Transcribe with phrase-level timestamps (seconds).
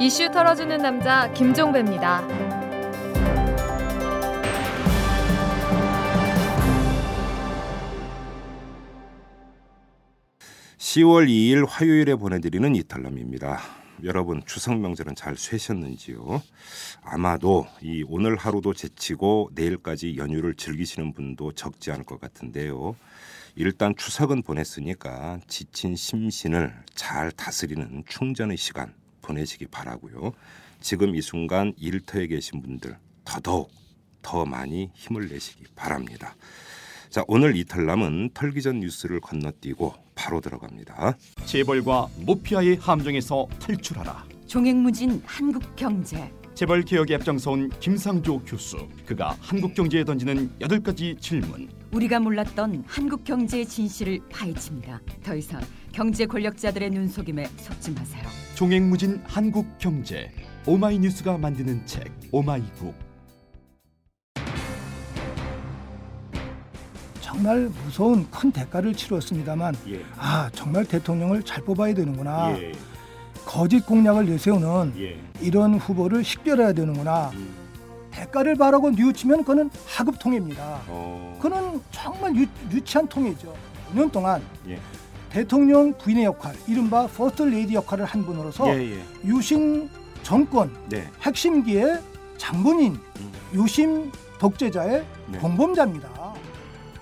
[0.00, 2.24] 이슈 털어주는 남자 김종배입니다.
[10.78, 13.58] 10월 2일 화요일에 보내드리는 이탈남입니다.
[14.04, 16.42] 여러분 추석 명절은 잘 쇠셨는지요?
[17.02, 22.94] 아마도 이 오늘 하루도 제치고 내일까지 연휴를 즐기시는 분도 적지 않을 것 같은데요.
[23.56, 28.94] 일단 추석은 보냈으니까 지친 심신을 잘 다스리는 충전의 시간
[29.28, 30.32] 보내시기 바라고요.
[30.80, 33.70] 지금 이 순간 일터에 계신 분들 더더욱
[34.22, 36.34] 더 많이 힘을 내시기 바랍니다.
[37.10, 41.16] 자, 오늘 이탈남은 털기 전 뉴스를 건너뛰고 바로 들어갑니다.
[41.46, 44.26] 재벌과 모피아의 함정에서 탈출하라.
[44.46, 46.30] 종횡무진 한국 경제.
[46.58, 48.88] 재벌 개혁에 앞장서온 김상조 교수.
[49.06, 51.68] 그가 한국 경제에 던지는 여덟 가지 질문.
[51.92, 55.00] 우리가 몰랐던 한국 경제의 진실을 파헤칩니다.
[55.22, 55.60] 더 이상
[55.92, 58.24] 경제 권력자들의 눈속임에 속지 마세요.
[58.56, 60.32] 종횡무진 한국 경제.
[60.66, 62.92] 오마이뉴스가 만드는 책 오마이북.
[67.20, 70.02] 정말 무서운 큰 대가를 치렀습니다만 예.
[70.16, 72.72] 아 정말 대통령을 잘 뽑아야 되는구나 예.
[73.44, 75.18] 거짓 공약을 내세우는 예.
[75.40, 77.54] 이런 후보를 식별해야 되는구나 음.
[78.10, 81.38] 대가를 바라고 뉘우치면 그는 하급 통해입니다 어.
[81.40, 83.54] 그는 정말 유, 유치한 통해죠
[83.92, 84.78] 5년 동안 예.
[85.30, 89.02] 대통령 부인의 역할 이른바 퍼스트 레이디 역할을 한 분으로서 예, 예.
[89.24, 89.88] 유신
[90.22, 91.08] 정권 네.
[91.22, 92.00] 핵심기의
[92.38, 93.32] 장본인 음.
[93.52, 95.38] 유신 독재자의 네.
[95.38, 96.08] 공범자입니다.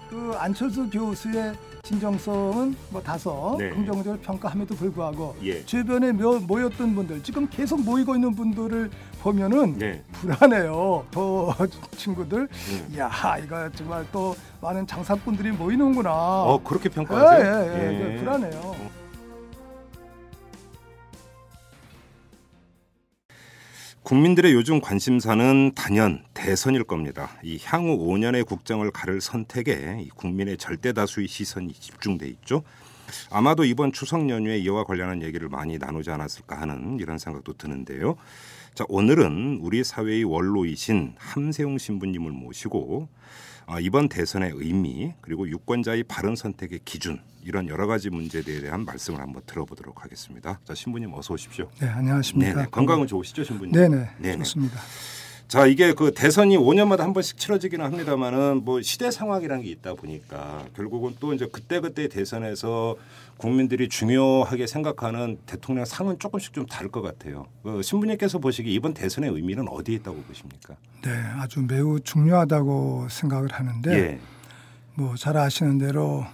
[0.09, 1.55] 그 안철수 교수의
[1.87, 3.71] 진정성은 뭐 다소 네.
[3.71, 5.65] 긍정적으로 평가함에도 불구하고 예.
[5.65, 8.91] 주변에 모- 모였던 분들 지금 계속 모이고 있는 분들을
[9.23, 10.03] 보면은 네.
[10.15, 11.07] 불안해요.
[11.13, 11.55] 저
[11.97, 12.95] 친구들 음.
[12.99, 13.09] 야
[13.43, 16.11] 이거 정말 또 많은 장사꾼들이 모이는구나.
[16.13, 17.73] 어, 그렇게 예, 평가하세요?
[17.73, 18.77] 예, 예, 그 불안해요.
[24.07, 27.29] 국민들의 요즘 관심사는 단연 대선일 겁니다.
[27.43, 32.63] 이 향후 5년의 국정을 가를 선택에 이 국민의 절대 다수의 시선이 집중돼 있죠.
[33.31, 38.15] 아마도 이번 추석 연휴에 이와 관련한 얘기를 많이 나누지 않았을까 하는 이런 생각도 드는데요.
[38.75, 43.09] 자, 오늘은 우리 사회의 원로이신 함세웅 신부님을 모시고
[43.69, 49.21] 아, 이번 대선의 의미 그리고 유권자의 바른 선택의 기준 이런 여러 가지 문제에 대한 말씀을
[49.21, 50.61] 한번 들어보도록 하겠습니다.
[50.65, 51.69] 자, 신부님 어서 오십시오.
[51.81, 52.55] 네, 안녕하십니까.
[52.55, 52.69] 네네.
[52.71, 53.73] 건강은 좋으시죠, 신부님?
[53.73, 54.39] 네네, 네네.
[54.39, 54.81] 좋습니다.
[55.49, 60.65] 자 이게 그 대선이 5년마다 한 번씩 치러지기는 합니다만은 뭐 시대 상황이라는 게 있다 보니까
[60.75, 62.97] 결국은 또 이제 그때 그때 대선에서
[63.37, 67.47] 국민들이 중요하게 생각하는 대통령 상은 조금씩 좀 다를 것 같아요.
[67.63, 70.75] 그 신부님께서 보시기 이번 대선의 의미는 어디에 있다고 보십니까?
[71.03, 74.21] 네, 아주 매우 중요하다고 생각을 하는데 예,
[74.95, 76.25] 뭐잘 아시는 대로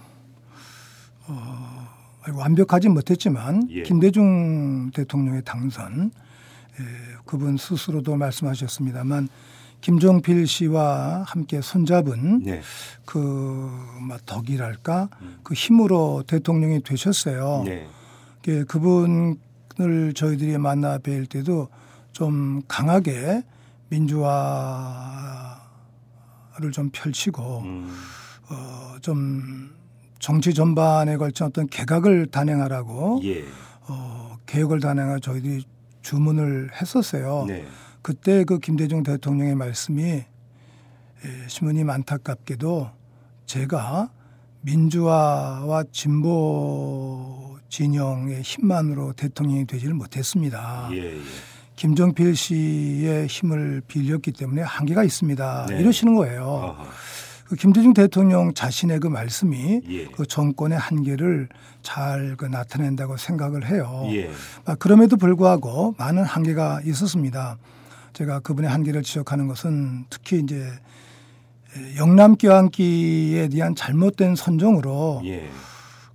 [1.27, 1.87] 어,
[2.33, 3.83] 완벽하지 못했지만 예.
[3.83, 6.23] 김대중 대통령의 당선 예,
[7.25, 9.29] 그분 스스로도 말씀하셨습니다만
[9.81, 12.61] 김종필 씨와 함께 손잡은 네,
[13.05, 15.09] 그뭐 덕이랄까?
[15.43, 17.63] 그 힘으로 대통령이 되셨어요.
[17.65, 17.87] 네,
[18.47, 21.67] 예, 그분을 저희들이 만나 뵐 때도
[22.13, 23.43] 좀 강하게
[23.89, 24.31] 민주화를
[26.71, 27.93] 좀 펼치고 음,
[28.49, 29.75] 어, 좀
[30.19, 33.43] 정치 전반에 걸친 어떤 개각을 단행하라고 예,
[33.87, 35.65] 어, 개혁을 단행하 저희들이
[36.03, 37.45] 주문을 했었어요.
[37.47, 37.65] 네,
[38.01, 42.91] 그때 그 김대중 대통령의 말씀이 예, 신부님 안타깝게도
[43.45, 44.11] 제가
[44.61, 50.89] 민주화와 진보 진영의 힘만으로 대통령이 되지를 못했습니다.
[50.91, 51.21] 예, 예.
[51.75, 55.65] 김종필 씨의 힘을 빌렸기 때문에 한계가 있습니다.
[55.69, 55.79] 네.
[55.79, 56.43] 이러시는 거예요.
[56.43, 56.85] 어허,
[57.53, 61.49] 그 김대중 대통령 자신의 그 말씀이 예, 그 정권의 한계를
[61.83, 64.07] 잘 그 나타낸다고 생각을 해요.
[64.11, 64.31] 예,
[64.65, 67.57] 아, 그럼에도 불구하고 많은 한계가 있었습니다.
[68.13, 70.67] 제가 그분의 한계를 지적하는 것은 특히 이제
[71.97, 75.47] 영남 껴안기에 대한 잘못된 선정으로 예,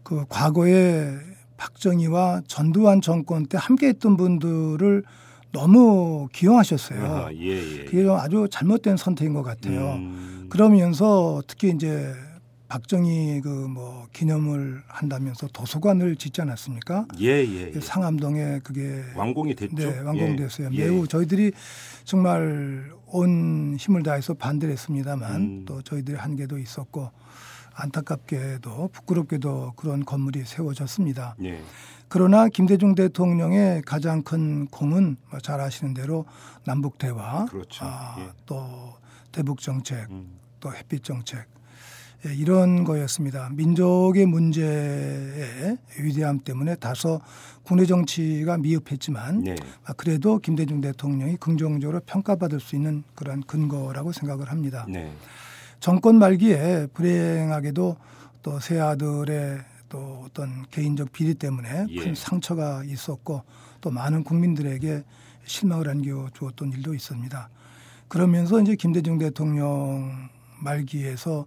[0.03, 1.13] 그 과거에
[1.57, 5.05] 박정희와 전두환 정권 때 함께했던 분들을
[5.53, 7.05] 너무 기용하셨어요.
[7.05, 7.85] 아하, 예, 예.
[7.85, 9.95] 그게 좀 아주 잘못된 선택인 것 같아요.
[9.95, 12.15] 음, 그러면서 특히 이제
[12.69, 17.07] 박정희 그 뭐 기념을 한다면서 도서관을 짓지 않았습니까?
[17.21, 17.81] 예, 예, 예.
[17.81, 19.77] 상암동에 그게 완공이 됐죠.
[19.77, 20.71] 네, 완공됐어요.
[20.73, 21.53] 예, 매우 저희들이
[22.05, 25.65] 정말 온 힘을 다해서 반대를 했습니다만 음.
[25.67, 27.11] 또 저희들의 한계도 있었고
[27.75, 31.37] 안타깝게도 부끄럽게도 그런 건물이 세워졌습니다.
[31.45, 31.61] 예,
[32.09, 36.25] 그러나 김대중 대통령의 가장 큰 공은 뭐잘 아시는 대로
[36.65, 37.85] 남북 대화, 그렇죠.
[37.85, 38.29] 아, 예.
[38.47, 38.95] 또
[39.33, 41.47] 대북 정책, 음, 또 햇빛 정책
[42.27, 43.49] 예, 이런 거였습니다.
[43.53, 47.21] 민족의 문제의 위대함 때문에 다소
[47.63, 49.55] 국내 정치가 미흡했지만 네.
[49.85, 54.85] 아, 그래도 김대중 대통령이 긍정적으로 평가받을 수 있는 그런 근거라고 생각을 합니다.
[54.89, 55.13] 네.
[55.79, 57.97] 정권 말기에 불행하게도
[58.43, 62.01] 또 세 아들의 또 어떤 개인적 비리 때문에 예.
[62.01, 63.43] 큰 상처가 있었고
[63.81, 65.05] 또 많은 국민들에게
[65.45, 67.49] 실망을 안겨주었던 일도 있습니다.
[68.09, 70.29] 그러면서 이제 김대중 대통령
[70.63, 71.47] 말기에서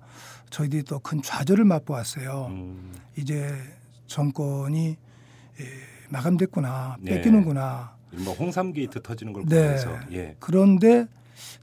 [0.49, 2.47] 저희들이 또 큰 좌절을 맛보았어요.
[2.51, 3.53] 음, 이제
[4.07, 4.89] 정권이
[5.59, 5.65] 예,
[6.09, 7.15] 마감됐구나, 네.
[7.15, 7.95] 뺏기는구나.
[8.23, 9.63] 뭐 홍삼 게이트 터지는 걸 네.
[9.63, 10.35] 보면서 예.
[10.39, 11.07] 그런데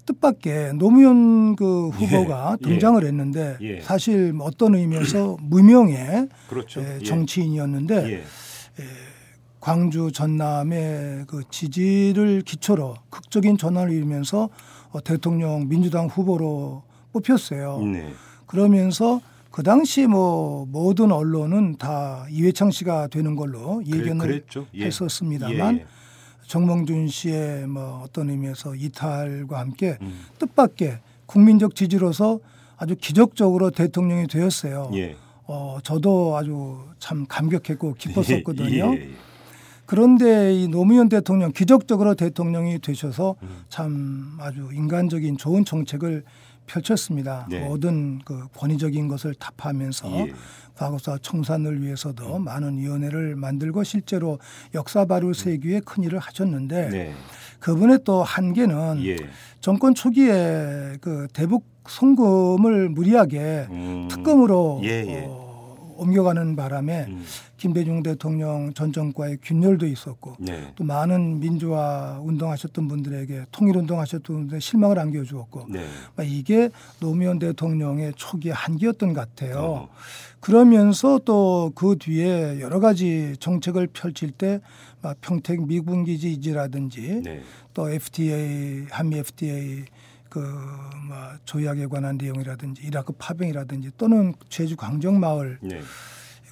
[0.06, 2.64] 뜻밖의 노무현 그 후보가 예.
[2.64, 3.80] 등장을 했는데 예.
[3.80, 6.80] 사실 어떤 의미에서 무명의 그렇죠.
[6.80, 7.04] 예, 예.
[7.04, 8.24] 정치인이었는데 예.
[9.68, 14.48] 광주 전남의 그 지지를 기초로 극적인 전환을 이루면서
[14.92, 17.82] 어, 대통령 민주당 후보로 뽑혔어요.
[17.82, 18.10] 네.
[18.46, 19.20] 그러면서
[19.50, 24.46] 그 당시 뭐 모든 언론은 다 이회창 씨가 되는 걸로 예견을.
[24.72, 24.86] 예.
[24.86, 25.86] 했었습니다만 예, 예.
[26.46, 30.18] 정몽준 씨의 뭐 어떤 의미에서 이탈과 함께 음.
[30.38, 32.40] 뜻밖의 국민적 지지로서
[32.78, 34.92] 아주 기적적으로 대통령이 되었어요.
[34.94, 35.14] 예.
[35.44, 38.94] 어, 저도 아주 참 감격했고 기뻤었거든요.
[38.94, 39.27] 예, 예, 예.
[39.88, 43.48] 그런데 이 노무현 대통령 기적적으로 대통령이 되셔서 음.
[43.70, 46.24] 참 아주 인간적인 좋은 정책을
[46.66, 47.46] 펼쳤습니다.
[47.48, 47.60] 네.
[47.60, 50.32] 모든 그 권위적인 것을 타파하면서 예.
[50.74, 54.38] 과거사 청산을 위해서도 많은 위원회를 만들고 실제로
[54.74, 57.14] 역사 바로 세기에 큰 일을 하셨는데 네.
[57.58, 59.16] 그분의 또 한계는 예.
[59.62, 64.08] 정권 초기에 그 대북 송금을 무리하게 음.
[64.10, 65.24] 특검으로 예, 예.
[65.26, 65.47] 어,
[65.98, 67.24] 옮겨가는 바람에 음.
[67.56, 70.72] 김대중 대통령 전 정과의 균열도 있었고 네.
[70.76, 75.84] 또 많은 민주화 운동하셨던 분들에게 통일운동하셨던 분들에게 실망을 안겨주었고 네.
[76.16, 79.58] 막 이게 노무현 대통령의 초기의 한계였던 것 같아요.
[79.58, 79.88] 어.
[80.40, 87.42] 그러면서 또 그 뒤에 여러 가지 정책을 펼칠 때막 평택 미군 기지 이지라든지 네.
[87.74, 89.84] 또 FTA 한미 FTA
[90.40, 95.80] 그뭐 조약에 관한 내용이라든지 이라크 파병이라든지 또는 제주 광정 마을 네.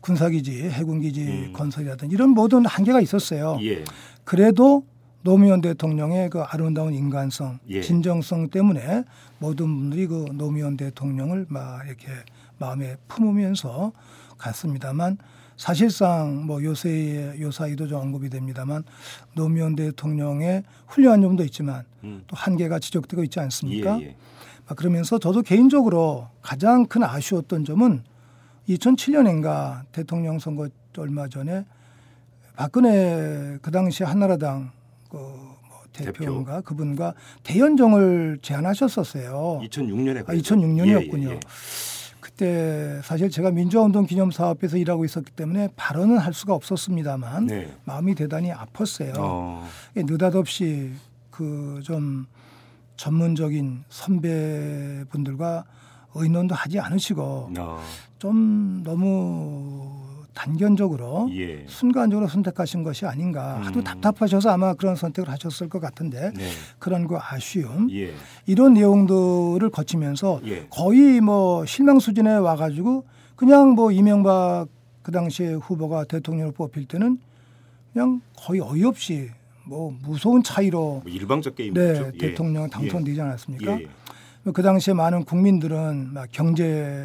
[0.01, 1.53] 군사기지 해군기지 음.
[1.53, 3.59] 건설이라든지 이런 모든 한계가 있었어요.
[3.63, 3.85] 예.
[4.25, 4.85] 그래도
[5.23, 7.81] 노무현 대통령의 그 아름다운 인간성, 예.
[7.81, 9.03] 진정성 때문에
[9.39, 12.07] 모든 분들이 그 노무현 대통령을 막 이렇게
[12.59, 13.93] 마음에 품으면서
[14.39, 15.19] 갔습니다만
[15.57, 18.85] 사실상 뭐 요새 요사이도 좀 언급이 됩니다만
[19.35, 22.23] 노무현 대통령의 훌륭한 점도 있지만 음.
[22.27, 23.99] 또 한계가 지적되고 있지 않습니까?
[24.01, 24.17] 예, 예.
[24.69, 28.03] 막 그러면서 저도 개인적으로 가장 큰 아쉬웠던 점은
[28.69, 30.69] 2007년인가 대통령 선거
[30.99, 31.65] 얼마 전에
[32.57, 34.73] 박근혜 그 당시 한나라당
[35.11, 35.57] 그뭐
[35.93, 39.61] 대표인가 그분과 대연정을 제안하셨었어요.
[39.65, 41.29] 2006년에 아, 2006년이었군요.
[41.29, 41.41] 예, 예,
[42.37, 47.55] 그때 사실 제가 민주화운동 기념사업에서 일하고 있었기 때문에 발언은 할 수가 없었습니다만 예.
[47.55, 47.77] 네.
[47.85, 49.15] 마음이 대단히 아팠어요.
[49.17, 49.67] 어.
[49.97, 50.93] 예, 느닷없이
[51.31, 52.27] 그 좀
[52.97, 55.65] 전문적인 선배분들과
[56.15, 57.81] 의논도 하지 않으시고 어.
[58.19, 60.06] 좀 너무
[60.37, 61.65] 단견적으로 예.
[61.67, 63.85] 순간적으로 선택하신 것이 아닌가 하도 음.
[63.85, 66.45] 답답하셔서 아마 그런 선택을 하셨을 것 같은데 네.
[66.79, 68.13] 그런 그 아쉬움 예.
[68.45, 70.67] 이런 내용들을 거치면서 예.
[70.69, 73.05] 거의 뭐 실망 수준에 와가지고
[73.35, 74.67] 그냥 뭐 이명박
[75.03, 77.19] 그 당시에 후보가 대통령을 뽑힐 때는
[77.93, 79.31] 그냥 거의 어이없이
[79.65, 81.81] 뭐 무서운 차이로 뭐 일방적 게임이죠.
[81.81, 82.19] 네 예.
[82.19, 83.81] 대통령 당선되지 않았습니까?
[83.81, 83.87] 예.
[84.53, 87.05] 그 당시에 많은 국민들은 막 경제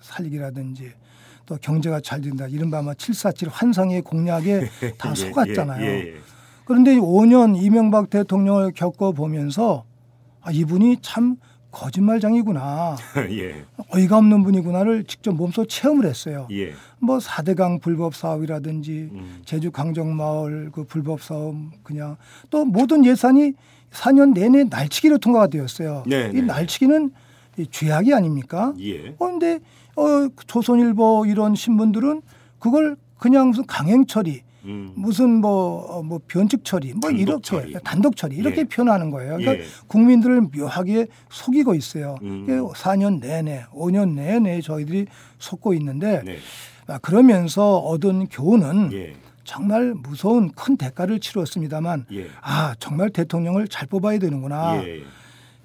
[0.00, 0.92] 살리기라든지
[1.46, 5.84] 또 경제가 잘 된다 이른바 뭐747 환상의 공약에 다 예, 속았잖아요.
[5.84, 6.14] 예, 예,
[6.64, 9.84] 그런데 5년 이명박 대통령을 겪어보면서
[10.42, 11.36] 아, 이분이 참
[11.70, 12.96] 거짓말장이구나.
[13.30, 13.64] 예.
[13.92, 16.48] 어이가 없는 분이구나를 직접 몸소 체험을 했어요.
[16.50, 16.72] 예.
[16.98, 19.42] 뭐 4대강 불법 사업이라든지 음.
[19.44, 22.16] 제주 강정마을 그 불법 사업 그냥
[22.50, 23.52] 또 모든 예산이
[23.92, 26.02] 4년 내내 날치기로 통과가 되었어요.
[26.06, 26.42] 네, 이 네.
[26.42, 27.12] 날치기는
[27.58, 28.72] 이 죄악이 아닙니까?
[28.80, 29.14] 예.
[29.18, 29.26] 어,
[29.96, 32.22] 어, 조선일보 이런 신문들은
[32.58, 34.92] 그걸 그냥 무슨 강행 처리 음.
[34.96, 37.72] 무슨 뭐, 어, 뭐 변칙 처리 뭐 이렇게 처리.
[37.84, 38.64] 단독 처리 이렇게 예.
[38.64, 39.36] 표현하는 거예요.
[39.36, 39.68] 그러니까 예.
[39.86, 42.16] 국민들을 묘하게 속이고 있어요.
[42.22, 42.42] 음.
[42.42, 45.06] 이게 4년 내내, 5년 내내 저희들이
[45.38, 46.38] 속고 있는데 네.
[46.88, 49.14] 아, 그러면서 얻은 교훈은 예.
[49.44, 52.26] 정말 무서운 큰 대가를 치렀습니다만 예.
[52.42, 54.82] 아 정말 대통령을 잘 뽑아야 되는구나.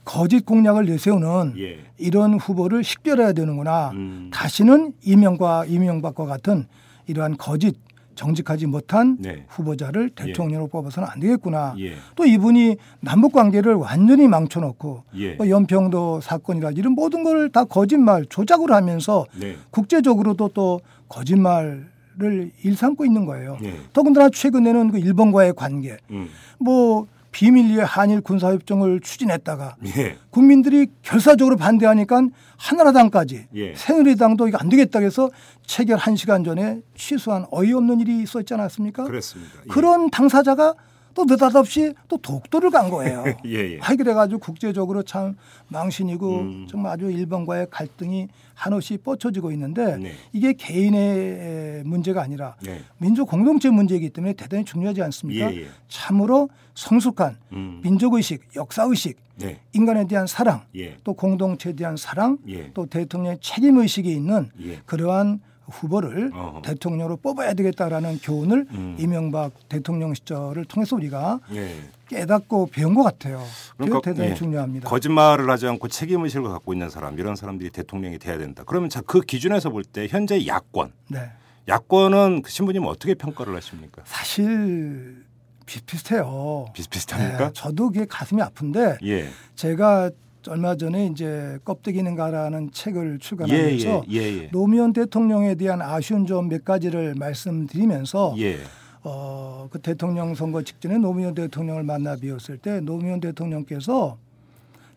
[0.01, 0.03] 예.
[0.03, 1.79] 거짓 공약을 내세우는 예.
[1.97, 3.91] 이런 후보를 식별해야 되는구나.
[3.91, 4.29] 음.
[4.33, 6.65] 다시는 이명과 이명박과 같은
[7.07, 7.75] 이러한 거짓
[8.15, 9.45] 정직하지 못한 네.
[9.47, 11.75] 후보자를 대통령으로 뽑아서는 안 되겠구나.
[11.79, 11.93] 예.
[12.15, 15.33] 또 이분이 남북 관계를 완전히 망쳐놓고 예.
[15.35, 19.55] 뭐 연평도 사건이라 이런 모든 걸 다 거짓말 조작을 하면서 네.
[19.71, 23.57] 국제적으로도 또 거짓말을 일삼고 있는 거예요.
[23.63, 23.73] 예.
[23.93, 26.27] 더군다나 최근에는 그 일본과의 관계, 음.
[26.59, 30.17] 뭐 비밀리에 한일 군사협정을 추진했다가 예.
[30.29, 33.75] 국민들이 결사적으로 반대하니까 한나라당까지 예.
[33.75, 35.29] 새누리당도 이거 안 되겠다 해서
[35.65, 39.05] 체결 한 시간 전에 취소한 어이없는 일이 있었지 않았습니까?
[39.05, 39.53] 그렇습니다.
[39.65, 39.69] 예.
[39.69, 40.75] 그런 당사자가
[41.13, 43.23] 또 느닷없이 또 독도를 간 거예요.
[43.45, 43.79] 예, 예.
[43.81, 45.35] 아이 그래가지고 국제적으로 참
[45.67, 46.67] 망신이고 음.
[46.69, 50.13] 정말 아주 일본과의 갈등이 한없이 뻗쳐지고 있는데 네.
[50.33, 52.81] 이게 개인의 문제가 아니라 네.
[52.97, 55.51] 민족 공동체 문제이기 때문에 대단히 중요하지 않습니까?
[55.53, 55.67] 예, 예.
[55.87, 57.81] 참으로 성숙한 음.
[57.83, 59.59] 민족의식, 역사의식, 네.
[59.73, 60.97] 인간에 대한 사랑, 예.
[61.03, 62.71] 또 공동체에 대한 사랑, 예.
[62.73, 64.79] 또 대통령의 책임의식이 있는 예.
[64.85, 66.61] 그러한 후보를 어허.
[66.63, 68.95] 대통령으로 뽑아야 되겠다라는 교훈을 음.
[68.99, 71.75] 이명박 대통령 시절을 통해서 우리가 예.
[72.09, 73.41] 깨닫고 배운 것 같아요.
[73.77, 74.35] 그러니까, 대단히 예.
[74.35, 74.89] 중요합니다.
[74.89, 78.63] 거짓말을 하지 않고 책임 의식을 갖고 있는 사람 이런 사람들이 대통령이 돼야 된다.
[78.65, 81.19] 그러면 자 그 기준에서 볼 때 현재 야권 네.
[81.67, 84.01] 야권은 그 신부님 어떻게 평가를 하십니까?
[84.05, 85.23] 사실
[85.65, 86.65] 비슷비슷해요.
[86.73, 87.37] 비슷비슷합니까?
[87.47, 89.29] 네, 저도 그게 가슴이 아픈데 예.
[89.55, 90.09] 제가
[90.49, 94.49] 얼마 전에 이제 껍데기는가라는 책을 예, 출간하면서 예, 예, 예.
[94.51, 98.57] 노무현 대통령에 대한 아쉬운 점 몇 가지를 말씀드리면서 예.
[99.03, 104.17] 어, 그 대통령 선거 직전에 노무현 대통령을 만나 뵈었을 때 노무현 대통령께서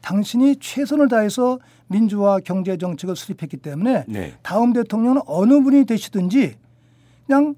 [0.01, 4.35] 당신이 최선을 다해서 민주화 경제 정책을 수립했기 때문에 네.
[4.43, 6.57] 다음 대통령은 어느 분이 되시든지
[7.27, 7.55] 그냥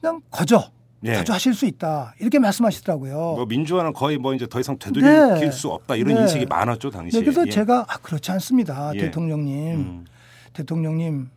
[0.00, 1.14] 그냥 거저 네.
[1.16, 3.14] 거저하실 수 있다 이렇게 말씀하시더라고요.
[3.14, 5.50] 뭐 민주화는 거의 뭐 이제 더 이상 되돌릴 네.
[5.50, 6.22] 수 없다 이런 네.
[6.22, 7.20] 인식이 많았죠 당시에.
[7.20, 7.50] 네, 그래서 예.
[7.50, 8.98] 제가 아, 그렇지 않습니다, 예.
[8.98, 9.74] 대통령님.
[9.74, 10.04] 음.
[10.52, 11.30] 대통령님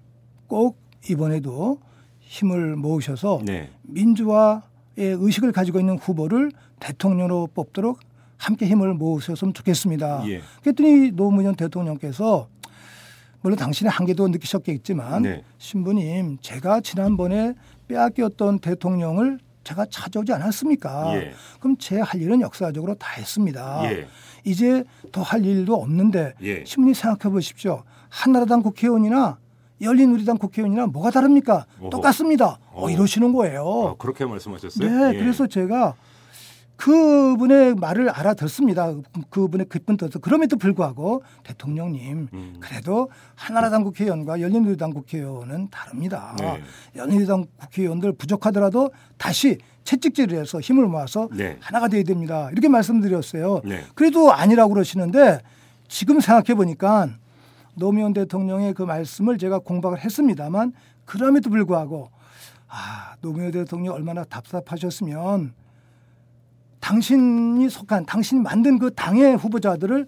[0.48, 0.78] 꼭
[1.10, 1.80] 이번에도
[2.22, 3.70] 힘을 모으셔서 네.
[3.84, 4.62] 민주화의
[4.98, 8.00] 의식을 가지고 있는 후보를 대통령으로 뽑도록
[8.38, 10.24] 함께 힘을 모으셨으면 좋겠습니다.
[10.28, 10.42] 예.
[10.64, 12.48] 그랬더니 노무현 대통령께서
[13.42, 15.44] 물론 당신의 한계도 느끼셨겠지만 네.
[15.58, 17.54] 신부님 제가 지난번에
[17.88, 21.16] 빼앗겼던 대통령을 제가 찾아오지 않았습니까?
[21.16, 21.34] 예.
[21.60, 23.82] 그럼 제 할 일은 역사적으로 다 했습니다.
[23.92, 24.08] 예.
[24.44, 26.64] 이제 더 할 일도 없는데 예.
[26.66, 27.84] 신부님 생각해 보십시오.
[28.10, 29.38] 한나라당 국회의원이나
[29.82, 31.66] 열린우리당 국회의원이나 뭐가 다릅니까?
[31.80, 31.90] 어허.
[31.90, 32.60] 똑같습니다.
[32.72, 32.90] 어, 어.
[32.90, 33.90] 이러시는 거예요.
[33.90, 34.90] 아, 그렇게 말씀하셨어요?
[34.90, 35.20] 네, 예.
[35.20, 35.94] 그래서 제가
[36.82, 38.96] 그분의 말을 알아듣습니다.
[39.30, 42.56] 그분의 깊은 뜻을 그럼에도 불구하고 대통령님 음.
[42.60, 46.36] 그래도 한나라당 국회의원과 열린우리당 국회의원은 다릅니다.
[46.40, 46.60] 네.
[46.96, 51.56] 열린우리당 국회의원들 부족하더라도 다시 채찍질을 해서 힘을 모아서 네.
[51.60, 52.50] 하나가 돼야 됩니다.
[52.52, 53.62] 이렇게 말씀드렸어요.
[53.64, 53.84] 네.
[53.94, 55.40] 그래도 아니라고 그러시는데
[55.88, 57.10] 지금 생각해 보니까
[57.76, 60.74] 노무현 대통령의 그 말씀을 제가 공박을 했습니다만
[61.06, 62.10] 그럼에도 불구하고
[62.68, 65.61] 아 노무현 대통령이 얼마나 답답하셨으면
[66.82, 70.08] 당신이 속한 당신이 만든 그 당의 후보자들을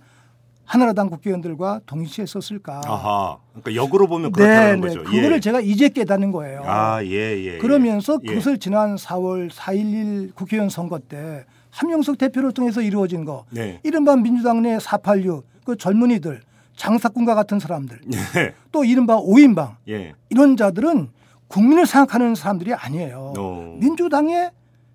[0.65, 2.82] 한나라당 국회의원들과 동시에 썼을까?
[2.86, 3.38] 아하.
[3.51, 5.03] 그러니까 역으로 보면 그렇다는 네, 거죠.
[5.03, 5.39] 그거를 예.
[5.39, 6.63] 제가 이제 깨닫는 거예요.
[6.65, 7.53] 아, 예, 예.
[7.56, 7.58] 예.
[7.60, 8.27] 그러면서 예.
[8.27, 13.80] 그것을 지난 4월 4.11 국회의원 선거 때 한명숙 대표를 통해서 이루어진 거, 네.
[13.84, 16.42] 이른바 민주당 내 486, 그 젊은이들,
[16.75, 18.53] 장사꾼과 같은 사람들, 예.
[18.72, 20.13] 또 이른바 5인방, 예.
[20.30, 21.10] 이런 자들은
[21.48, 23.34] 국민을 생각하는 사람들이 아니에요.
[23.38, 23.77] 어.
[23.80, 24.51] 민주당의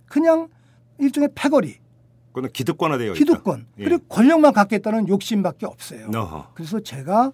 [0.06, 0.48] 그냥
[0.98, 1.76] 일종의 패거리,
[2.28, 3.18] 그거는 기득권화되어 있다.
[3.18, 3.84] 기득권, 예.
[3.84, 6.10] 그리고 권력만 갖겠다는 욕심밖에 없어요.
[6.14, 6.50] 어허.
[6.54, 7.32] 그래서 제가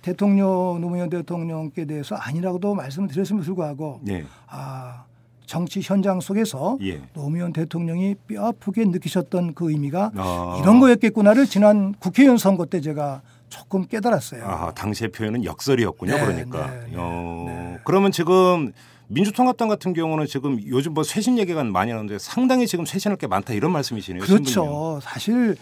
[0.00, 4.24] 대통령 노무현 대통령께 대해서 아니라고도 말씀을 드렸음에도 불구하고 예.
[4.48, 5.04] 아
[5.46, 7.02] 정치 현장 속에서 예.
[7.12, 10.58] 노무현 대통령이 뼈아프게 느끼셨던 그 의미가 아.
[10.60, 14.44] 이런 거였겠구나를 지난 국회의원 선거 때 제가 조금 깨달았어요.
[14.46, 16.14] 아하, 당시의 표현은 역설이었군요.
[16.14, 16.70] 네, 그러니까.
[16.70, 17.78] 네, 네, 어, 네.
[17.84, 18.72] 그러면 지금
[19.12, 23.52] 민주통합당 같은 경우는 지금 요즘 뭐 쇄신 얘기가 많이 나오는데 상당히 지금 쇄신할 게 많다
[23.52, 24.24] 이런 말씀이시네요.
[24.24, 24.44] 신부님.
[24.44, 25.00] 그렇죠.
[25.02, 25.56] 사실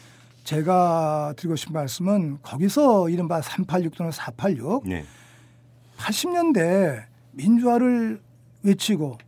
[0.45, 5.04] 제가 드리고 싶은 말씀은 거기서 이른바 386 또는 486 네.
[5.99, 8.21] 80년대 민주화를
[8.62, 9.19] 외치고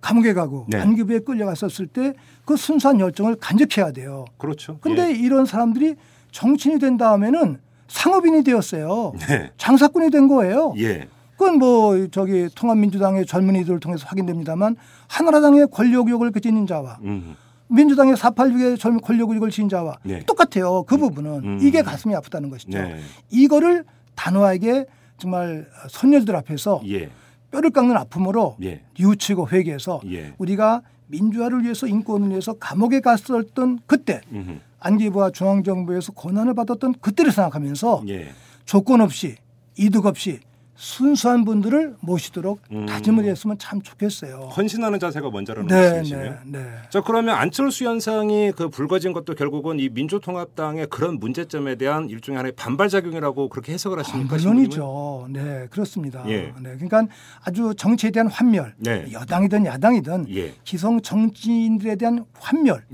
[0.00, 0.78] 감옥에 가고 네.
[0.78, 2.12] 안기부에 끌려갔었을 때
[2.48, 4.24] 그 순수한 열정을 간직해야 돼요.
[4.38, 4.78] 그렇죠.
[4.80, 5.12] 근데 예.
[5.14, 5.96] 이런 사람들이
[6.32, 9.12] 정치인이 된 다음에는 상업인이 되었어요.
[9.28, 9.50] 네.
[9.58, 10.72] 장사꾼이 된 거예요.
[10.78, 11.06] 예.
[11.38, 14.74] 그건 뭐 저기 통합민주당의 젊은이들을 통해서 확인됩니다만
[15.06, 17.36] 한나라당의 권력욕을 지닌 자와 음.
[17.68, 20.24] 민주당의 486의 젊은 권력욕을 지닌 자와 네.
[20.26, 20.82] 똑같아요.
[20.82, 21.58] 그 부분은 음.
[21.62, 22.76] 이게 가슴이 아프다는 것이죠.
[22.76, 23.00] 네.
[23.30, 23.84] 이거를
[24.16, 27.08] 단호하게 정말 선열들 앞에서 예.
[27.52, 28.82] 뼈를 깎는 아픔으로 예.
[28.98, 30.34] 뉘우치고 회개해서 예.
[30.38, 34.58] 우리가 민주화를 위해서 인권을 위해서 감옥에 갔었던 그때 음흠.
[34.80, 38.30] 안기부와 중앙정부에서 고난을 받았던 그때를 생각하면서 예.
[38.64, 39.36] 조건 없이
[39.76, 40.40] 이득 없이
[40.78, 42.86] 순수한 분들을 모시도록 음.
[42.86, 44.52] 다짐을 했으면 참 좋겠어요.
[44.56, 46.38] 헌신하는 자세가 먼저라는 네, 말씀이시네요.
[46.44, 46.72] 네, 네.
[46.88, 52.52] 자 그러면 안철수 현상이 그 불거진 것도 결국은 이 민주통합당의 그런 문제점에 대한 일종의 하나의
[52.52, 54.36] 반발작용이라고 그렇게 해석을 하십니까?
[54.36, 55.26] 아, 물론이죠.
[55.30, 56.22] 네, 그렇습니다.
[56.28, 56.52] 예.
[56.62, 57.06] 네, 그러니까
[57.42, 59.08] 아주 정치에 대한 환멸, 네.
[59.10, 60.54] 여당이든 야당이든 예.
[60.62, 62.22] 기성 정치인들에 대한 네.
[62.38, 62.84] 환멸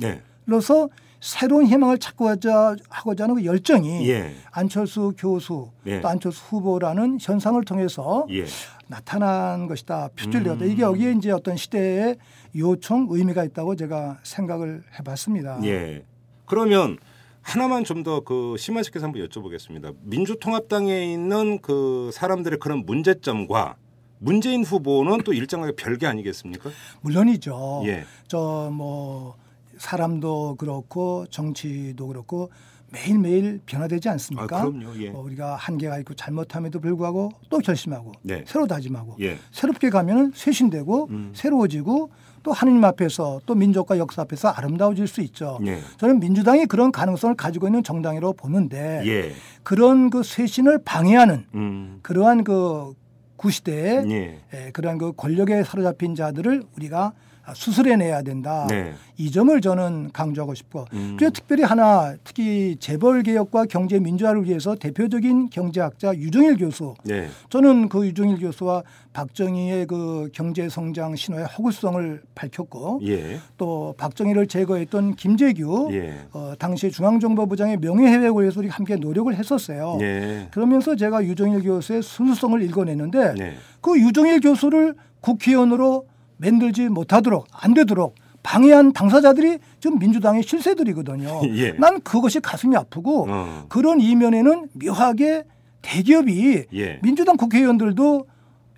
[0.46, 0.88] 로서
[1.28, 4.34] 새로운 희망을 찾고자 하고자 하는 그 열정이 예.
[4.50, 6.02] 안철수 교수 예.
[6.02, 8.44] 또 안철수 후보라는 현상을 통해서 예.
[8.88, 10.10] 나타난 것이다.
[10.16, 10.66] 표출되었다.
[10.66, 10.70] 음.
[10.70, 12.16] 이게 여기에 이제 어떤 시대의
[12.56, 15.60] 요청 의미가 있다고 제가 생각을 해봤습니다.
[15.64, 16.04] 예.
[16.44, 16.98] 그러면
[17.40, 19.94] 하나만 좀 더 그 심화시켜서 한번 여쭤보겠습니다.
[20.02, 23.76] 민주통합당에 있는 그 사람들의 그런 문제점과
[24.18, 26.68] 문재인 후보는 또 일정하게 별개 아니겠습니까?
[27.00, 27.82] 물론이죠.
[27.86, 28.04] 예.
[28.28, 29.36] 저뭐
[29.78, 32.50] 사람도 그렇고 정치도 그렇고
[32.94, 34.58] 매일매일 변화되지 않습니까?
[34.58, 34.96] 아, 그럼요.
[34.98, 35.10] 예.
[35.10, 38.44] 어, 우리가 한계가 있고 잘못함에도 불구하고 또 결심하고 네.
[38.46, 39.38] 새로 다짐하고 예.
[39.50, 41.32] 새롭게 가면은 쇄신되고 음.
[41.34, 42.10] 새로워지고
[42.44, 45.58] 또 하느님 앞에서 또 민족과 역사 앞에서 아름다워질 수 있죠.
[45.66, 45.80] 예.
[45.96, 49.32] 저는 민주당이 그런 가능성을 가지고 있는 정당이라고 보는데 예.
[49.62, 51.98] 그런 그 쇄신을 방해하는 음.
[52.02, 52.92] 그러한 그
[53.36, 54.40] 구시대에 예.
[54.54, 57.12] 예, 그러한 그 권력에 사로잡힌 자들을 우리가
[57.52, 58.66] 수술해내야 된다.
[58.68, 58.94] 네.
[59.16, 61.16] 이 점을 저는 강조하고 싶고 음.
[61.18, 67.28] 그래서 특별히 하나 특히 재벌 개혁과 경제 민주화를 위해서 대표적인 경제학자 유정일 교수 네.
[67.50, 68.82] 저는 그 유정일 교수와
[69.12, 73.38] 박정희의 그 경제 성장 신호의 허구성을 밝혔고 예.
[73.56, 76.14] 또 박정희를 제거했던 김재규 예.
[76.32, 79.98] 어, 당시 중앙정보부장의 명예회복을 위해서 우리가 함께 노력을 했었어요.
[80.00, 80.48] 예.
[80.50, 83.54] 그러면서 제가 유정일 교수의 순수성을 읽어내는데 네.
[83.80, 86.06] 그 유정일 교수를 국회의원으로
[86.44, 91.40] 만들지 못하도록 안 되도록 방해한 당사자들이 지금 민주당의 실세들이거든요.
[91.56, 91.72] 예.
[91.72, 93.64] 난 그것이 가슴이 아프고 어.
[93.68, 95.44] 그런 이면에는 묘하게
[95.80, 96.98] 대기업이 예.
[97.02, 98.26] 민주당 국회의원들도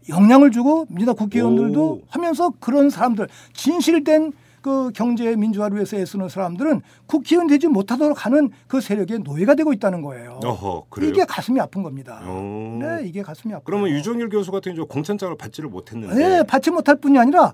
[0.08, 2.02] 영향을 주고 민주당 국회의원들도 오.
[2.08, 4.32] 하면서 그런 사람들 진실된
[4.66, 10.02] 그 경제 민주화를 위해서 애쓰는 사람들은 국회의원 되지 못하도록 하는 그 세력의 노예가 되고 있다는
[10.02, 10.40] 거예요.
[10.44, 10.86] 어허.
[11.02, 12.20] 이게 가슴이 아픈 겁니다.
[12.24, 12.78] 어.
[12.80, 13.62] 네, 이게 가슴이 아픈.
[13.64, 17.52] 그러면 유정일 교수 같은 경우 공천장을 받지를 못했는데 네, 받지 못할 뿐이 아니라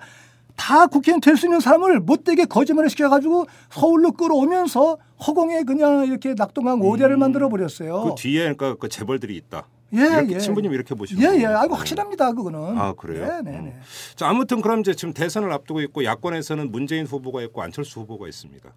[0.57, 4.97] 다 국회의원 될 수 있는 사람을 못되게 거짓말을 시켜가지고 서울로 끌어오면서
[5.27, 7.21] 허공에 그냥 이렇게 낙동강 오대를 음.
[7.21, 8.05] 만들어 버렸어요.
[8.05, 9.67] 그 뒤에 그러니까 그 재벌들이 있다.
[9.95, 10.39] 예, 이렇게 예.
[10.39, 11.47] 신부님 이렇게 보시는 예, 예.
[11.47, 12.33] 아이고 확실합니다.
[12.33, 12.79] 그거는.
[12.79, 13.27] 아 그래요?
[13.43, 13.65] 네, 네, 음.
[13.67, 13.81] 네.
[14.15, 18.73] 자 아무튼 그럼 이제 지금 대선을 앞두고 있고 야권에서는 문재인 후보가 있고 안철수 후보가 있습니다.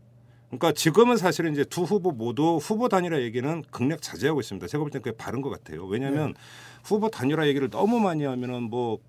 [0.49, 4.67] 그러니까 지금은 사실은 이제 두 후보 모두 후보 단일화 얘기는 극력 자제하고 있습니다.
[4.67, 5.86] 제가 볼 때는 그게 바른 것 같아요.
[5.86, 6.34] 왜냐하면 네.
[6.84, 8.99] 후보 단일화 얘기를 너무 많이 하면은 뭐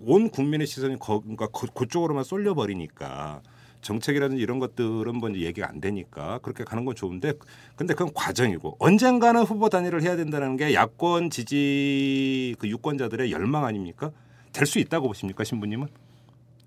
[0.00, 3.40] 온 국민의 시선이 거, 그러니까 그, 그쪽으로만 쏠려 버리니까
[3.86, 7.32] 정책이라든지 이런 것들은 뭐 얘기가 안 되니까 그렇게 가는 건 좋은데
[7.76, 14.10] 근데 그건 과정이고 언젠가는 후보 단일을 해야 된다는 게 야권 지지 그 유권자들의 열망 아닙니까?
[14.52, 15.86] 될 수 있다고 보십니까 신부님은?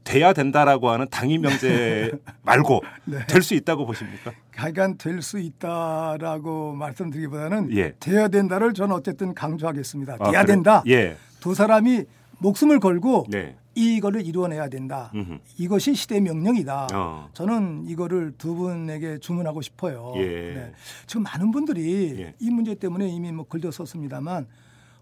[0.05, 3.19] 돼야 된다라고 하는 당위 명제 말고 네.
[3.27, 4.31] 될수 있다고 보십니까?
[4.55, 7.93] 하여간 될 수 있다라고 말씀드리기보다는 예.
[7.99, 10.17] 돼야 된다를 저는 어쨌든 강조하겠습니다.
[10.19, 10.53] 아, 돼야 그래?
[10.53, 10.83] 된다.
[10.87, 11.15] 예.
[11.39, 12.05] 두 사람이
[12.39, 13.55] 목숨을 걸고 네.
[13.79, 15.11] 이거를 이루어내야 된다.
[15.15, 15.39] 음흠.
[15.57, 16.87] 이것이 시대 명령이다.
[16.93, 17.29] 어.
[17.33, 20.13] 저는 이거를 두 분에게 주문하고 싶어요.
[20.17, 20.25] 예.
[20.25, 20.71] 네.
[21.07, 22.33] 지금 많은 분들이 예.
[22.39, 24.47] 이 문제 때문에 이미 뭐 글도 썼습니다만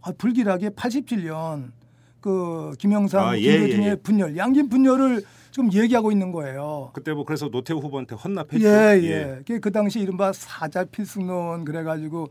[0.01, 1.71] 아, 불길하게 87년
[2.21, 3.95] 그 김영삼, 아, 예, 김대중의 예, 예.
[3.95, 6.91] 분열, 양김 분열을 지금 얘기하고 있는 거예요.
[6.93, 8.67] 그때 뭐 그래서 노태우 후보한테 헌납했죠.
[8.67, 9.39] 예, 예.
[9.47, 12.29] 그, 그 당시 이른바 사자 필승론 그래가지고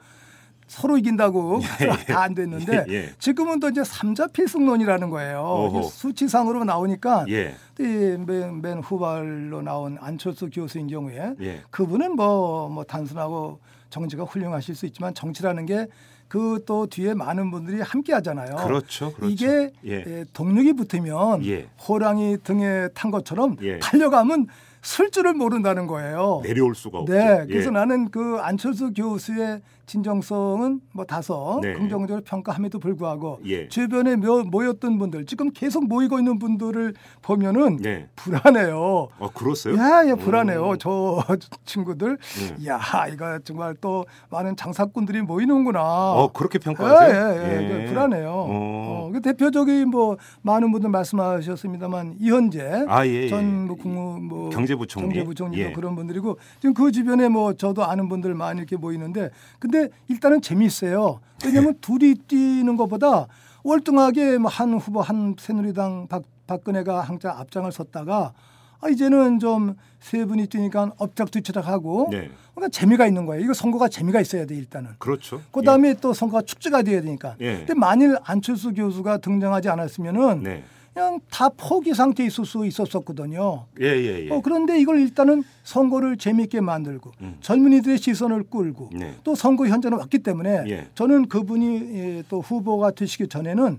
[0.66, 1.61] 서로 이긴다고
[2.09, 3.11] 다 안 됐는데 예, 예.
[3.18, 5.83] 지금은 또 이제 삼자 필승론이라는 거예요.
[5.90, 7.55] 수치상으로 나오니까 예.
[7.79, 11.62] 이맨 맨 후발로 나온 안철수 교수인 경우에 예.
[11.70, 15.87] 그분은 뭐, 뭐 단순하고 정치가 훌륭하실 수 있지만 정치라는 게
[16.29, 18.57] 그 또 뒤에 많은 분들이 함께 하잖아요.
[18.57, 19.12] 그렇죠.
[19.12, 19.31] 그렇죠.
[19.33, 19.94] 이게 예.
[19.98, 21.68] 에, 동력이 붙으면 예.
[21.87, 23.79] 호랑이 등에 탄 것처럼 예.
[23.79, 24.48] 달려가면
[24.83, 26.40] 쓸 줄을 모르는다는 거예요.
[26.42, 27.12] 내려올 수가 없죠.
[27.12, 27.70] 네, 그래서 예.
[27.70, 31.75] 나는 그 안철수 교수의 진정성은 뭐 다소 네.
[31.75, 33.68] 긍정적으로 평가함에도 불구하고 예.
[33.68, 38.09] 주변에 모- 모였던 분들 지금 계속 모이고 있는 분들을 보면은 네.
[38.16, 39.09] 불안해요.
[39.18, 39.77] 어, 그렇어요?
[39.79, 40.70] 야, 예, 불안해요.
[40.72, 40.77] 음.
[40.79, 41.22] 저
[41.64, 42.18] 친구들.
[42.62, 42.66] 예.
[42.66, 42.81] 야,
[43.12, 45.81] 이거 정말 또 많은 장사꾼들이 모이는구나.
[45.83, 47.42] 어, 그렇게 예, 평가하세요?
[47.42, 47.68] 예, 예.
[47.85, 48.29] 그 불안해요.
[48.29, 49.07] 어.
[49.07, 53.29] 어, 그 대표적인 뭐 많은 분들 말씀하셨습니다만 이현재 아, 예, 예.
[53.29, 55.09] 전뭐 국무 뭐 경제부총리.
[55.09, 55.72] 경제부총리도 예.
[55.72, 59.76] 그런 분들이고 지금 그 주변에 뭐 저도 아는 분들 많이 이렇게 모이는데 근데
[60.09, 61.21] 일단은 재미있어요.
[61.45, 61.79] 왜냐하면 예.
[61.81, 63.27] 둘이 뛰는 것보다
[63.62, 68.33] 월등하게 뭐한 후보 한 새누리당 박, 박근혜가 항상 앞장을 섰다가
[68.81, 72.31] 아, 이제는 좀 세 분이 뛰니까 엎작뒤치락하고 네.
[72.55, 73.43] 그러니까 재미가 있는 거예요.
[73.43, 74.93] 이거 선거가 재미가 있어야 돼 일단은.
[74.99, 75.43] 그렇죠.
[75.51, 77.35] 그다음에 또 선거가 축제가 돼야 되니까.
[77.41, 77.59] 예.
[77.59, 80.49] 근데 만일 안철수 교수가 등장하지 않았으면은 예.
[80.49, 80.65] 네.
[80.96, 83.66] 그냥 다 포기 상태에 있을 수 있었었거든요.
[83.82, 84.30] 예, 예, 예.
[84.30, 87.37] 어, 그런데 이걸 일단은 선거를 재미있게 만들고 음.
[87.42, 89.14] 젊은이들의 시선을 끌고 네.
[89.22, 90.88] 또 선거 현장에 왔기 때문에 예.
[90.94, 93.78] 저는 그분이 예, 또 후보가 되시기 전에는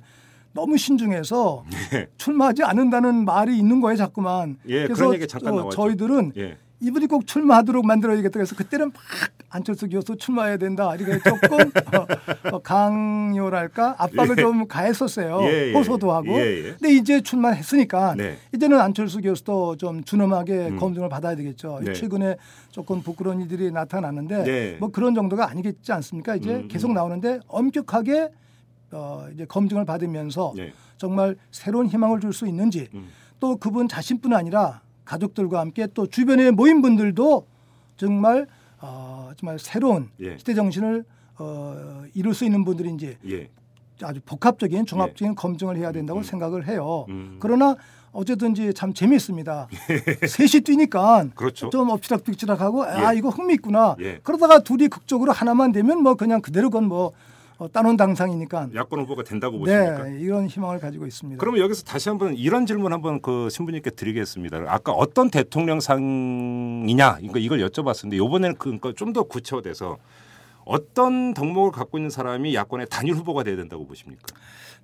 [0.53, 2.07] 너무 신중해서 예.
[2.19, 4.57] 출마하지 않는다는 말이 있는 거예요, 자꾸만.
[4.67, 5.75] 예, 그래서 그런 얘기 잠깐 어, 나왔죠.
[5.75, 6.57] 저희들은 예.
[6.79, 8.33] 이분이 꼭 출마하도록 만들어야겠다.
[8.33, 9.01] 그래서 그때는 막
[9.49, 10.93] 안철수 교수 출마해야 된다.
[10.95, 11.57] 이렇게 조금
[12.51, 14.41] 어, 어, 강요랄까 압박을 예.
[14.41, 15.39] 좀 가했었어요.
[15.43, 15.73] 예, 예.
[15.73, 16.33] 호소도 하고.
[16.33, 16.61] 예, 예.
[16.73, 18.37] 근데 이제 출마했으니까 네.
[18.53, 20.77] 이제는 안철수 교수도 좀 준엄하게 음.
[20.77, 21.79] 검증을 받아야 되겠죠.
[21.83, 21.93] 네.
[21.93, 22.37] 최근에
[22.69, 24.77] 조금 부끄러운 일들이 나타났는데 네.
[24.79, 26.35] 뭐 그런 정도가 아니겠지 않습니까?
[26.35, 26.93] 이제 음, 계속 음.
[26.93, 28.29] 나오는데 엄격하게
[28.91, 30.73] 어, 이제 검증을 받으면서 네.
[30.97, 33.07] 정말 새로운 희망을 줄 수 있는지 음.
[33.39, 37.47] 또 그분 자신뿐 아니라 가족들과 함께 또 주변에 모인 분들도
[37.95, 38.45] 정말
[38.79, 40.37] 어, 정말 새로운 예.
[40.37, 41.03] 시대 정신을
[41.39, 43.49] 어, 이룰 수 있는 분들인지 예.
[44.03, 46.23] 아주 복합적인 종합적인 검증을 해야 된다고 음.
[46.23, 47.05] 생각을 해요.
[47.09, 47.37] 음.
[47.39, 47.75] 그러나
[48.11, 49.67] 어쨌든지 참 재미있습니다.
[50.27, 51.69] 셋이 뛰니까 그렇죠.
[51.69, 53.17] 좀 엎치락뒤치락하고 아 예.
[53.17, 53.95] 이거 흥미 있구나.
[53.99, 54.19] 예.
[54.23, 57.13] 그러다가 둘이 극적으로 하나만 되면 뭐 그냥 그대로 건뭐
[57.59, 58.69] 어, 따놓은 당상이니까.
[58.75, 60.03] 야권 후보가 된다고 보십니까?
[60.03, 61.39] 네, 이런 희망을 가지고 있습니다.
[61.39, 64.63] 그러면 여기서 다시 한번 이런 질문 한번 그 신부님께 드리겠습니다.
[64.67, 69.97] 아까 어떤 대통령상이냐 그러니까 이걸 여쭤봤었는데 이번에는 그러니까 좀 더 구체화돼서
[70.65, 74.21] 어떤 덕목을 갖고 있는 사람이 야권의 단일 후보가 돼야 된다고 보십니까?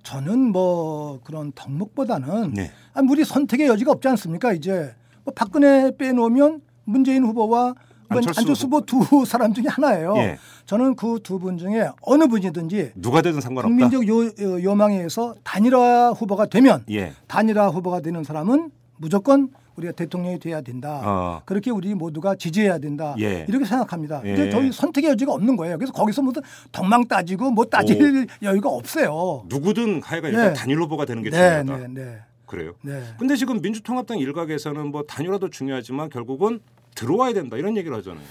[0.02, 2.72] 저는 뭐 그런 덕목보다는 네.
[2.94, 4.54] 아, 우리 선택의 여지가 없지 않습니까?
[4.54, 7.74] 이제 뭐 박근혜 빼놓으면 문재인 후보와 뭐
[8.08, 10.14] 안철수 안철수 후보 두 사람 중에 하나예요.
[10.18, 10.38] 예.
[10.66, 13.68] 저는 그 두 분 중에 어느 분이든지 누가 되든 상관없다.
[13.68, 17.12] 국민적 요, 요- 요망에 의해서 단일화 후보가 되면 예.
[17.26, 21.00] 단일화 후보가 되는 사람은 무조건 우리가 대통령이 돼야 된다.
[21.04, 21.42] 어.
[21.44, 23.16] 그렇게 우리 모두가 지지해야 된다.
[23.18, 23.44] 예.
[23.48, 24.22] 이렇게 생각합니다.
[24.24, 24.32] 예.
[24.34, 25.76] 이제 저희 선택의 여지가 없는 거예요.
[25.78, 29.42] 그래서 거기서 무슨 덕망 따지고 뭐 따질 여유가 없어요.
[29.48, 30.54] 누구든 하여간 일단 네.
[30.54, 31.88] 단일 후보가 되는 게 네, 중요하다.
[31.88, 32.74] 네, 네, 그래요.
[32.82, 33.02] 네.
[33.18, 36.60] 근데 지금 민주통합당 일각에서는 뭐 단일화도 중요하지만 결국은
[36.94, 38.24] 들어와야 된다 이런 얘기를 하잖아요.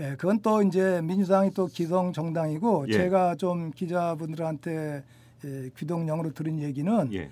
[0.00, 2.92] 예, 그건 또 이제 민주당이 또 기성 정당이고 예.
[2.92, 5.02] 제가 좀 기자분들한테
[5.44, 7.30] 예, 귀동령으로 들은 얘기는 예.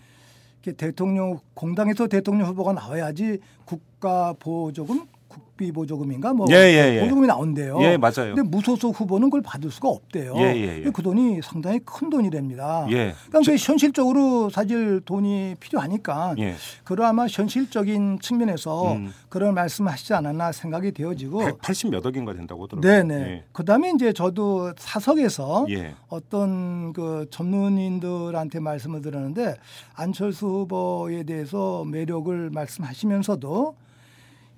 [0.77, 7.01] 대통령 공당에서 대통령 후보가 나와야지 국가 보조금 국비 보조금인가 뭐 예, 예, 예.
[7.01, 7.79] 보조금이 나온대요.
[7.83, 8.35] 예, 맞아요.
[8.35, 10.35] 근데 무소속 후보는 그걸 받을 수가 없대요.
[10.37, 10.91] 예, 예, 예.
[10.91, 12.87] 그 돈이 상당히 큰 돈이랍니다.
[12.91, 13.15] 예.
[13.29, 16.55] 그러니까 그 현실적으로 사실 돈이 필요하니까 예.
[16.85, 19.13] 그러아마 현실적인 측면에서 음.
[19.29, 22.93] 그런 말씀하시지 않았나 생각이 되어지고 180몇 억인가 된다고 하더라고요.
[22.93, 23.03] 어.
[23.03, 23.45] 네네.
[23.53, 25.83] 그다음에 이제 저도 사석에서 예.
[25.83, 25.95] 예.
[26.09, 29.57] 어떤 그 전문인들한테 말씀을 들었는데
[29.95, 33.82] 안철수 후보에 대해서 매력을 말씀하시면서도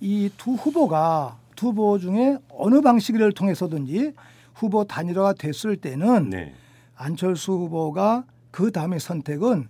[0.05, 4.13] 이 두 후보가 두 후보 중에 어느 방식을 통해서든지
[4.55, 6.53] 후보 단일화가 됐을 때는 네.
[6.95, 9.69] 안철수 후보가 그 다음에 선택은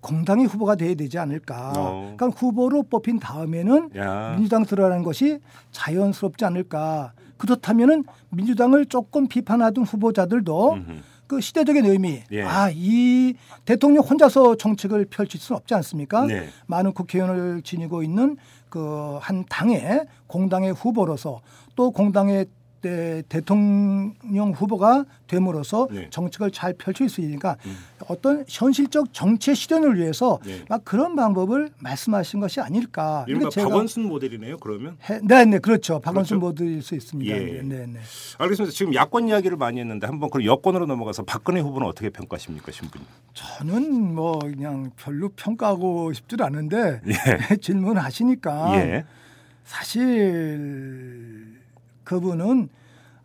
[0.00, 1.72] 공당의 후보가 돼야 되지 않을까.
[1.76, 2.14] 어.
[2.16, 4.34] 그러니까 후보로 뽑힌 다음에는 야.
[4.34, 5.38] 민주당 들어가는 것이
[5.70, 7.12] 자연스럽지 않을까.
[7.36, 10.90] 그렇다면은 민주당을 조금 비판하던 후보자들도 음흠.
[11.26, 12.42] 그 시대적인 의미, 예.
[12.42, 16.26] 아, 이 대통령 혼자서 정책을 펼칠 수는 없지 않습니까?
[16.26, 16.48] 네.
[16.66, 18.36] 많은 국회의원을 지니고 있는
[18.70, 21.40] 그 한 당의 공당의 후보로서
[21.76, 22.46] 또 공당의
[22.80, 26.08] 대, 대통령 후보가 됨으로써 네.
[26.10, 27.76] 정책을 잘 펼칠 수 있으니까 음.
[28.08, 30.64] 어떤 현실적 정치의 실현을 위해서 네.
[30.68, 33.24] 막 그런 방법을 말씀하신 것이 아닐까.
[33.52, 34.56] 제가 박원순 모델이네요.
[34.58, 36.00] 그러면 해- 네, 네, 그렇죠.
[36.00, 36.46] 박원순 그렇죠?
[36.64, 37.34] 모드일 수 있습니다.
[37.36, 37.60] 예.
[37.62, 38.00] 네, 네.
[38.38, 38.72] 알겠습니다.
[38.72, 43.06] 지금 야권 이야기를 많이 했는데 한번 그럼 여권으로 넘어가서 박근혜 후보는 어떻게 평가하십니까, 신부님?
[43.34, 47.56] 저는 뭐 그냥 별로 평가하고 싶질 않은데 예.
[47.60, 49.04] 질문하시니까 예.
[49.64, 51.59] 사실
[52.10, 52.68] 그분은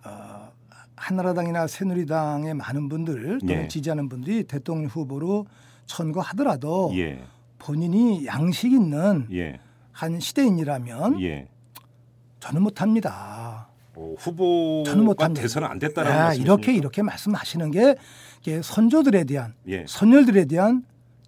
[0.06, 0.52] 어,
[0.96, 3.68] 한나라당이나 새누리당의 많은 분들 또는 예.
[3.68, 5.48] 지지하는 분들이 대통령 후보로
[5.88, 7.20] 선거하더라도 예.
[7.58, 9.60] 본인이 양식 있는 예.
[9.92, 11.48] 한 시대인이라면 예.
[12.40, 13.70] 저는 못합니다.
[13.96, 15.42] 어, 후보가 저는 못합니다.
[15.42, 16.34] 돼서는 안 됐다는 아?
[16.36, 17.96] 이렇게 이렇게 말씀하시는 게
[18.62, 19.84] 선조들에 대한 예.
[19.88, 20.86] 선열들에 대한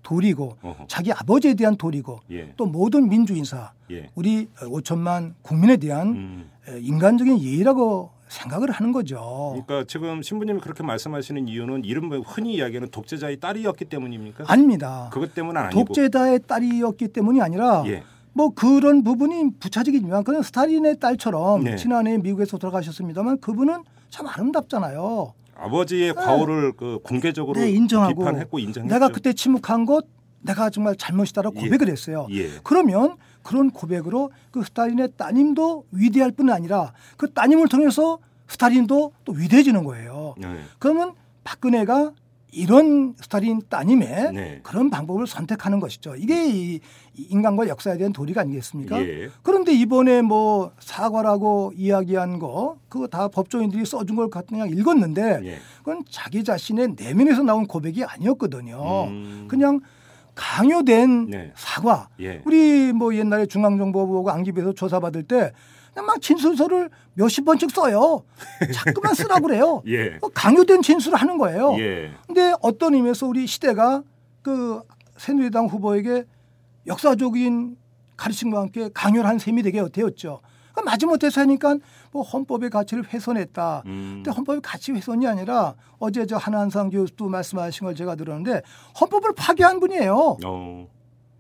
[0.08, 0.86] 도리고 어허.
[0.88, 2.54] 자기 아버지에 대한 도리고 예.
[2.56, 4.10] 또 모든 민주인사 예.
[4.15, 6.50] 우리 5천만 국민에 대한 음.
[6.80, 9.63] 인간적인 예의라고 생각을 하는 거죠.
[9.65, 14.46] 그러니까 지금 신부님이 그렇게 말씀하시는 이유는 이른바 흔히 이야기하는 독재자의 딸이었기 때문입니까?
[14.48, 15.10] 아닙니다.
[15.12, 15.84] 그것 때문은 아니고.
[15.84, 18.04] 독재자의 딸이었기 때문이 아니라 예.
[18.32, 21.76] 뭐 그런 부분이 부차적이지만 그냥 스탈린의 딸처럼 네.
[21.76, 25.34] 지난해 미국에서 돌아가셨습니다만 그분은 참 아름답잖아요.
[25.60, 28.93] 아버지의 과오를 그 공개적으로 네, 인정하고 비판했고 인정했죠.
[28.93, 30.06] 내가 그때 침묵한 것
[30.41, 31.62] 내가 정말 잘못이다라고 예.
[31.62, 32.28] 고백을 했어요.
[32.32, 32.50] 예.
[32.63, 39.84] 그러면 그런 고백으로 그 스탈린의 따님도 위대할 뿐 아니라 그 따님을 통해서 스탈린도 또 위대해지는
[39.84, 40.36] 거예요.
[40.38, 40.48] 네.
[40.80, 42.12] 그러면 박근혜가
[42.52, 44.60] 이런 스탈린 따님의 네.
[44.64, 46.16] 그런 방법을 선택하는 것이죠.
[46.16, 46.80] 이게 이
[47.16, 49.00] 인간과 역사에 대한 도리가 아니겠습니까?
[49.02, 49.30] 예.
[49.44, 55.58] 그런데 이번에 뭐 사과라고 이야기한 거 그거 다 법조인들이 써준 걸 그냥 읽었는데 예.
[55.80, 59.06] 그건 자기 자신의 내면에서 나온 고백이 아니었거든요.
[59.08, 59.46] 음.
[59.50, 59.82] 그냥
[60.36, 61.52] 강요된 네.
[61.56, 62.08] 사과.
[62.20, 62.42] 예.
[62.46, 65.52] 우리 뭐 옛날에 중앙정보부하고 안기부에서 조사받을 때
[66.06, 68.24] 막 진술서를 몇십 번씩 써요.
[68.74, 69.82] 자꾸만 쓰라고 그래요.
[69.88, 70.18] 예.
[70.22, 71.76] 어, 강요된 진술을 하는 거예요.
[71.80, 72.12] 예.
[72.26, 74.04] 근데 어떤 의미에서 우리 시대가
[74.42, 74.82] 그
[75.18, 76.26] 새누리당 후보에게
[76.86, 77.78] 역사적인
[78.16, 80.42] 가르침과 함께 강요를 한 셈이 되게 되었죠.
[80.72, 81.78] 그러니까 마지못해서 하니까
[82.12, 83.84] 뭐 헌법의 가치를 훼손했다.
[83.86, 84.22] 음.
[84.24, 88.62] 근데 헌법의 가치 훼손이 아니라 어제 저 한한상 교수도 말씀하신 걸 제가 들었는데
[89.00, 90.38] 헌법을 파괴한 분이에요.
[90.46, 90.88] 어.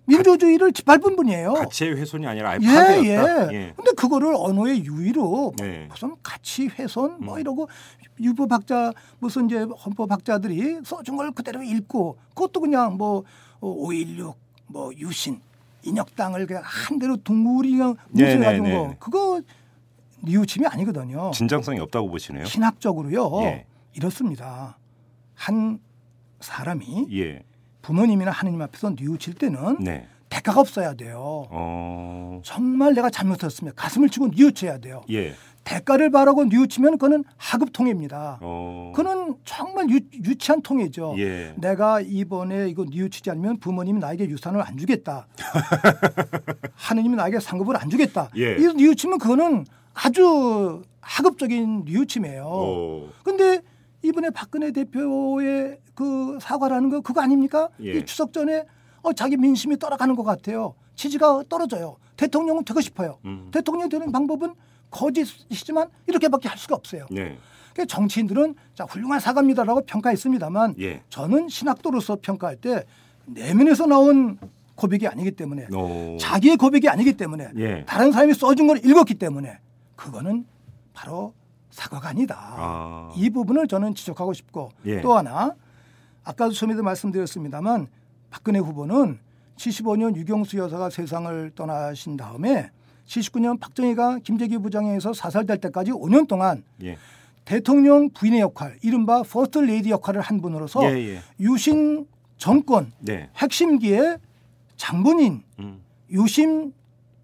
[0.07, 1.53] 민주주의를 짓밟은 분이에요.
[1.53, 3.53] 가치의 훼손이 아니라 아예 예, 파괴였다.
[3.53, 3.73] 예.
[3.75, 5.87] 근데 그거를 언어의 유의로 네.
[5.89, 7.39] 무슨 가치 훼손 뭐 음.
[7.41, 7.69] 이러고
[8.19, 13.23] 유보학자 무슨 이제 헌법학자들이 써준 걸 그대로 읽고 그것도 그냥 뭐
[13.59, 14.33] 5.16,
[14.67, 15.39] 뭐 유신,
[15.83, 18.95] 인혁당을 그냥 한 대로 둥글이 그냥 네, 무슨 가지고 네, 거 네.
[18.99, 19.41] 그거
[20.21, 21.31] 뉘우침이 아니거든요.
[21.31, 22.45] 진정성이 없다고 보시네요.
[22.45, 23.65] 신학적으로요 예.
[23.93, 24.77] 이렇습니다.
[25.35, 25.79] 한
[26.39, 27.43] 사람이 예.
[27.87, 30.05] 부모님이나 하느님 앞에서 뉘우칠 때는 네.
[30.27, 31.47] 대가가 없어야 돼요.
[31.49, 32.41] 어.
[32.43, 35.03] 정말 내가 잘못했으면 가슴을 치고 뉘우쳐야 돼요.
[35.09, 35.33] 예.
[35.63, 38.39] 대가를 바라고 뉘우치면 그거는 하급 통해입니다.
[38.41, 38.91] 어.
[38.93, 41.15] 그거는 정말 유, 유치한 통해죠.
[41.17, 41.53] 예.
[41.55, 45.27] 내가 이번에 이거 뉘우치지 않으면 부모님이 나에게 유산을 안 주겠다.
[46.75, 48.29] 하느님이 나에게 상급을 안 주겠다.
[48.35, 48.57] 예.
[48.57, 52.43] 이 뉘우치면 그거는 아주 하급적인 뉘우침이에요.
[52.45, 53.09] 어.
[53.23, 53.61] 근데
[54.03, 57.69] 이번에 박근혜 대표의 그 사과라는 거 그거 아닙니까?
[57.81, 57.93] 예.
[57.93, 58.65] 이 추석 전에
[59.01, 60.75] 어, 자기 민심이 떨어가는 것 같아요.
[60.93, 61.97] 지지가 떨어져요.
[62.17, 63.17] 대통령은 되고 싶어요.
[63.25, 63.49] 음.
[63.51, 64.53] 대통령이 되는 방법은
[64.91, 67.07] 거짓이지만 이렇게밖에 할 수가 없어요.
[67.09, 67.39] 네.
[67.73, 71.01] 그러니까 정치인들은 자 훌륭한 사과입니다라고 평가했습니다만 예.
[71.09, 72.83] 저는 신학도로서 평가할 때
[73.25, 74.37] 내면에서 나온
[74.75, 76.15] 고백이 아니기 때문에 어.
[76.19, 77.85] 자기의 고백이 아니기 때문에 예.
[77.85, 79.57] 다른 사람이 써준 걸 읽었기 때문에
[79.95, 80.45] 그거는
[80.93, 81.33] 바로
[81.71, 82.37] 사과가 아니다.
[82.39, 83.13] 아.
[83.15, 85.01] 이 부분을 저는 지적하고 싶고 예.
[85.01, 85.55] 또 하나
[86.27, 87.87] 아까도 처음에도 말씀드렸습니다만
[88.29, 89.19] 박근혜 후보는
[89.55, 92.69] 75년 육영수 여사가 세상을 떠나신 다음에
[93.07, 96.97] 79년 박정희가 김재규 부장에서 사살될 때까지 5년 동안 예.
[97.45, 101.21] 대통령 부인의 역할, 이른바 퍼스트 레이디 역할을 한 분으로서 예, 예.
[101.39, 102.05] 유신
[102.37, 103.29] 정권 네.
[103.37, 104.17] 핵심기의
[104.75, 105.81] 장본인 음.
[106.11, 106.73] 유심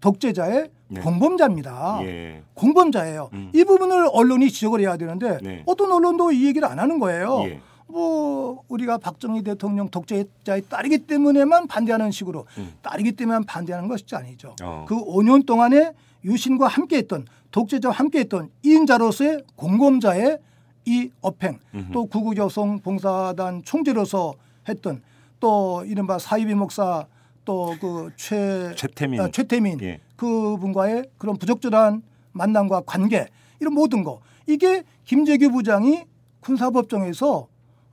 [0.00, 1.00] 독재자의 네.
[1.02, 1.98] 공범자입니다.
[2.04, 2.42] 예.
[2.54, 3.28] 공범자예요.
[3.34, 3.50] 음.
[3.54, 5.62] 이 부분을 언론이 지적을 해야 되는데 네.
[5.66, 7.44] 어떤 언론도 이 얘기를 안 하는 거예요.
[7.88, 7.92] 예.
[7.92, 12.72] 뭐 우리가 박정희 대통령 독재자의 딸이기 때문에만 반대하는 식으로 음.
[12.82, 14.54] 딸이기 때문에 반대하는 것이 아니죠.
[14.62, 14.84] 어.
[14.88, 15.92] 그 5년 동안에
[16.24, 20.38] 유신과 함께했던 독재자와 함께했던 인자로서의 공범자의
[20.86, 21.92] 이 업행 음흠.
[21.92, 24.34] 또 구국여성 봉사단 총재로서
[24.68, 25.02] 했던
[25.40, 27.06] 또 이른바 사이비 목사
[27.44, 29.20] 또 그 최 최태민.
[29.20, 30.00] 아, 최태민 예.
[30.16, 33.28] 그분과의 그런 부적절한 만남과 관계
[33.60, 36.04] 이런 모든 거 이게 김재규 부장이
[36.40, 37.46] 군사법정에서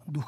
[0.07, 0.21] 누-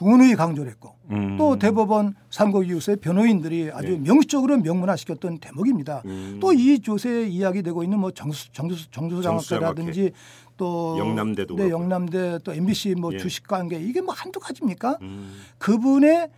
[0.00, 1.36] 누누이 강조를 했고 음.
[1.38, 3.98] 또 대법원 상고 이웃의 변호인들이 아주 네.
[3.98, 6.02] 명시적으로 명문화시켰던 대목입니다.
[6.04, 6.38] 음.
[6.40, 10.12] 또이 조세에 이야기되고 있는 뭐 정수 정수 정수 장학회라든지
[10.58, 11.70] 또 영남대도 네.
[11.70, 13.16] 영남대 또 MBC 뭐 예.
[13.18, 14.98] 주식 관계 이게 뭐 한두 가지입니까?
[15.00, 15.32] 음.
[15.58, 16.28] 그분의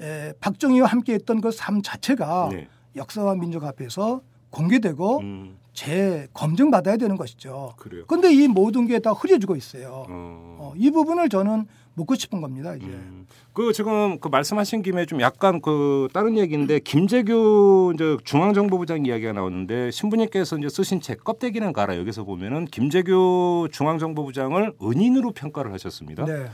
[0.00, 2.68] 에, 박정희와 함께했던 그 삶 자체가 네.
[2.96, 5.58] 역사와 민족 앞에서 공개되고 음.
[5.74, 7.74] 재 검증 받아야 되는 것이죠.
[8.06, 10.04] 그런데 이 모든 게 다 흐려지고 있어요.
[10.08, 10.56] 어.
[10.60, 12.74] 어, 이 부분을 저는 묻고 싶은 겁니다.
[12.74, 12.86] 이제.
[12.86, 13.26] 음.
[13.52, 19.90] 그 지금 그 말씀하신 김에 좀 약간 그 다른 얘기인데 김재규 이제 중앙정보부장 이야기가 나오는데
[19.90, 26.24] 신부님께서 이제 쓰신 책 껍데기는 가라 여기서 보면은 김재규 중앙정보부장을 은인으로 평가를 하셨습니다.
[26.24, 26.46] 네.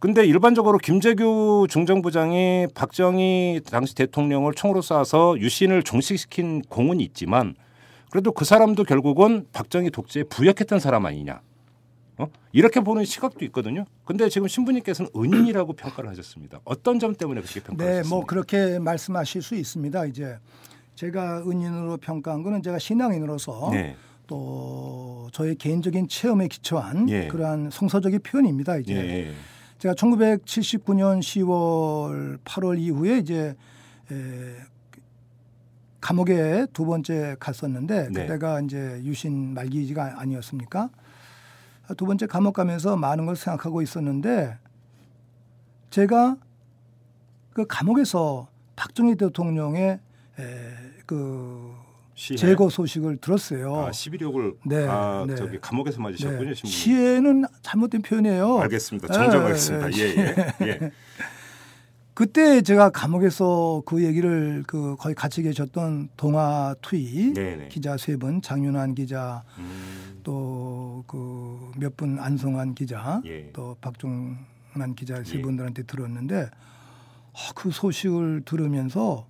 [0.00, 7.54] 근데 일반적으로 김재규 중정부장이 박정희 당시 대통령을 총으로 쏴서 유신을 종식시킨 공은 있지만
[8.10, 11.40] 그래도 그 사람도 결국은 박정희 독재에 부역했던 사람 아니냐.
[12.16, 12.26] 어?
[12.52, 13.84] 이렇게 보는 시각도 있거든요.
[14.04, 16.60] 근데 지금 신부님께서는 은인이라고 평가를 하셨습니다.
[16.64, 18.08] 어떤 점 때문에 그렇게 네, 평가하셨습니까?
[18.08, 20.06] 뭐 그렇게 말씀하실 수 있습니다.
[20.06, 20.38] 이제
[20.94, 23.96] 제가 은인으로 평가한 거는 제가 신앙인으로서 네.
[24.26, 27.28] 또 저의 개인적인 체험에 기초한 예.
[27.28, 28.76] 그러한 성서적인 표현입니다.
[28.78, 29.32] 이제 예.
[29.78, 33.54] 제가 1979년 10월 8월 이후에 이제
[34.10, 34.56] 에,
[36.00, 38.22] 감옥에 두 번째 갔었는데 네.
[38.22, 40.90] 그때가 이제 유신 말기가 아니었습니까?
[41.96, 44.58] 두 번째 감옥 가면서 많은 걸 생각하고 있었는데
[45.90, 46.36] 제가
[47.52, 50.00] 그 감옥에서 박정희 대통령의
[50.38, 50.74] 에,
[51.06, 51.72] 그
[52.14, 52.36] 시해?
[52.36, 53.76] 제거 소식을 들었어요.
[53.76, 55.34] 아, 11억을 네, 아, 네.
[55.36, 56.54] 저기 감옥에서 맞으셨군요, 네.
[56.54, 58.58] 시에는 잘못된 표현이에요.
[58.60, 59.12] 알겠습니다.
[59.12, 59.92] 정정하겠습니다.
[59.92, 60.66] 예, 예, 예.
[60.66, 60.90] 예.
[62.14, 67.68] 그때 제가 감옥에서 그 얘기를 그 거의 같이 계셨던 동아 투이 네네.
[67.68, 73.50] 기자 세 분, 장윤환 기자 음, 또 그 몇 분 안성환 기자 예.
[73.52, 75.42] 또 박종란 기자 세 예.
[75.42, 76.48] 분들한테 들었는데
[77.32, 79.26] 아, 그 소식을 들으면서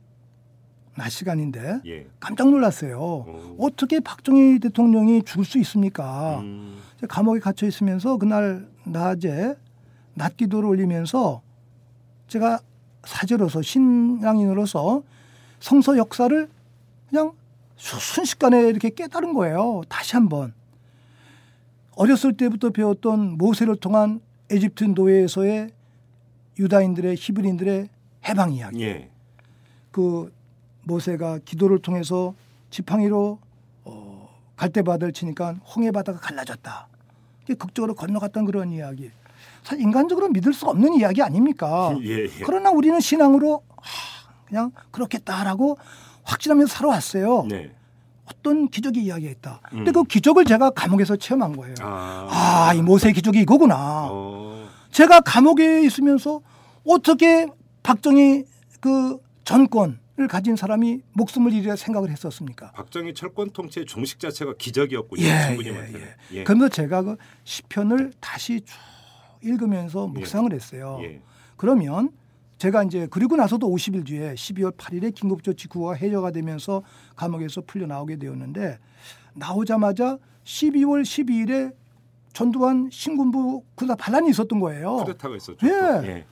[0.97, 2.07] 낮 시간인데 예.
[2.21, 2.99] 깜짝 놀랐어요.
[2.99, 3.57] 오.
[3.59, 6.39] 어떻게 박정희 대통령이 죽을 수 있습니까?
[6.41, 6.79] 음,
[7.09, 9.57] 감옥에 갇혀 있으면서 그날 낮에
[10.15, 11.43] 낮 기도를 올리면서
[12.29, 12.61] 제가
[13.05, 15.03] 사제로서 신앙인으로서
[15.59, 16.49] 성서 역사를
[17.11, 17.33] 그냥
[17.77, 19.83] 수- 순식간에 이렇게 깨달은 거예요.
[19.89, 20.55] 다시 한번
[21.97, 25.71] 어렸을 때부터 배웠던 모세를 통한 에집트 노예에서의
[26.59, 27.89] 유다인들의 히브리인들의
[28.29, 28.83] 해방 이야기.
[28.83, 29.11] 예.
[29.91, 30.33] 그
[30.85, 32.35] 모세가 기도를 통해서
[32.71, 33.39] 지팡이로
[33.85, 36.89] 어, 갈대바다를 치니까 홍해 바다가 갈라졌다.
[37.59, 39.11] 극적으로 건너갔던 그런 이야기.
[39.63, 41.97] 사실 인간적으로 믿을 수 없는 이야기 아닙니까?
[42.03, 42.29] 예, 예.
[42.45, 45.79] 그러나 우리는 신앙으로 하, 그냥 그렇겠다라고
[46.23, 47.47] 확신하면서 살아왔어요.
[47.49, 47.75] 네.
[48.27, 49.61] 어떤 기적의 이야기가 있다.
[49.69, 49.93] 근데 음.
[49.93, 51.75] 그 기적을 제가 감옥에서 체험한 거예요.
[51.81, 52.29] 아.
[52.31, 54.09] 아, 이 모세 기적이 이거구나.
[54.11, 54.69] 어.
[54.91, 56.41] 제가 감옥에 있으면서
[56.87, 57.47] 어떻게
[57.83, 58.45] 박정희
[58.81, 62.73] 그 전권을 가진 사람이 목숨을 잃어야 생각을 했었습니까?
[62.73, 65.23] 박정희 철권 통치의 종식 자체가 기적이었군요.
[65.23, 66.01] 예, 신부님한테는.
[66.01, 66.45] 예, 예.
[66.45, 68.75] 그러면서 제가 그 시편을 다시 쭉
[69.43, 70.99] 읽으면서 묵상을 했어요.
[71.03, 71.21] 예.
[71.57, 72.11] 그러면
[72.59, 76.83] 제가 이제 그리고 나서도 50일 뒤에 12월 8일에 긴급조치 구호가 해제가 되면서
[77.17, 78.79] 감옥에서 풀려 나오게 되었는데
[79.35, 81.75] 나오자마자 12월 12일에
[82.33, 84.97] 전두환 신군부 그다 반란이 있었던 거예요.
[84.97, 85.67] 쿠데타가 있었죠.
[85.67, 85.71] 예.
[85.71, 86.07] 또.
[86.07, 86.27] 예.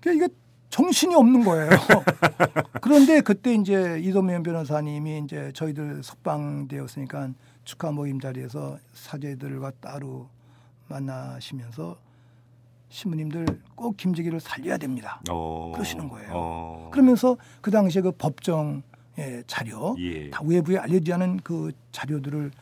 [0.00, 0.34] 그러니까 이게
[0.70, 1.70] 정신이 없는 거예요.
[2.80, 7.30] 그런데 그때 이제 이도면 변호사님이 이제 저희들 석방되었으니까
[7.64, 10.28] 축하 모임 자리에서 사제들과 따로
[10.88, 11.98] 만나시면서
[12.90, 15.20] 신부님들 꼭 김재기를 살려야 됩니다.
[15.30, 15.72] 어.
[15.74, 16.28] 그러시는 거예요.
[16.32, 16.90] 어.
[16.92, 18.82] 그러면서 그 당시에 그 법정
[19.16, 20.30] 의 자료 예.
[20.30, 22.52] 다 외부에 알려지지 않은 그 자료들을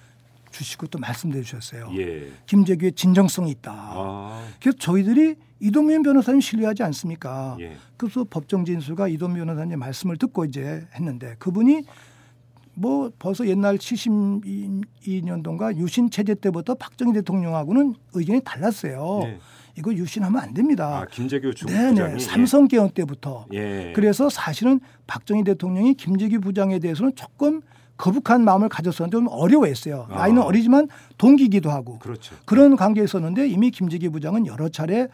[0.50, 1.90] 주시고 또 말씀해 주셨어요.
[1.98, 2.32] 예.
[2.46, 3.70] 김재규의 진정성이 있다.
[3.72, 4.48] 아.
[4.60, 7.58] 그래서 저희들이 이동면 변호사님 신뢰하지 않습니까?
[7.60, 7.76] 예.
[7.98, 11.82] 그래서 법정 진술과 이동면 변호사님 말씀을 듣고 이제 했는데 그분이
[12.74, 19.20] 뭐 벌써 옛날 72년도인가 유신 체제 때부터 박정희 대통령하고는 의견이 달랐어요.
[19.24, 19.38] 네.
[19.78, 21.02] 이거 유신하면 안 됩니다.
[21.02, 21.90] 아, 김재규 중 네네.
[21.90, 23.46] 부장이 삼성 개헌 때부터.
[23.52, 23.92] 예.
[23.94, 27.62] 그래서 사실은 박정희 대통령이 김재규 부장에 대해서는 조금
[27.98, 30.06] 거북한 마음을 가졌었는데 좀 어려워했어요.
[30.08, 30.18] 아.
[30.20, 31.98] 나이는 어리지만 동기기도 하고.
[31.98, 32.37] 그렇죠.
[32.44, 35.08] 그런 관계에 있었는데 이미 김재기 부장은 여러 차례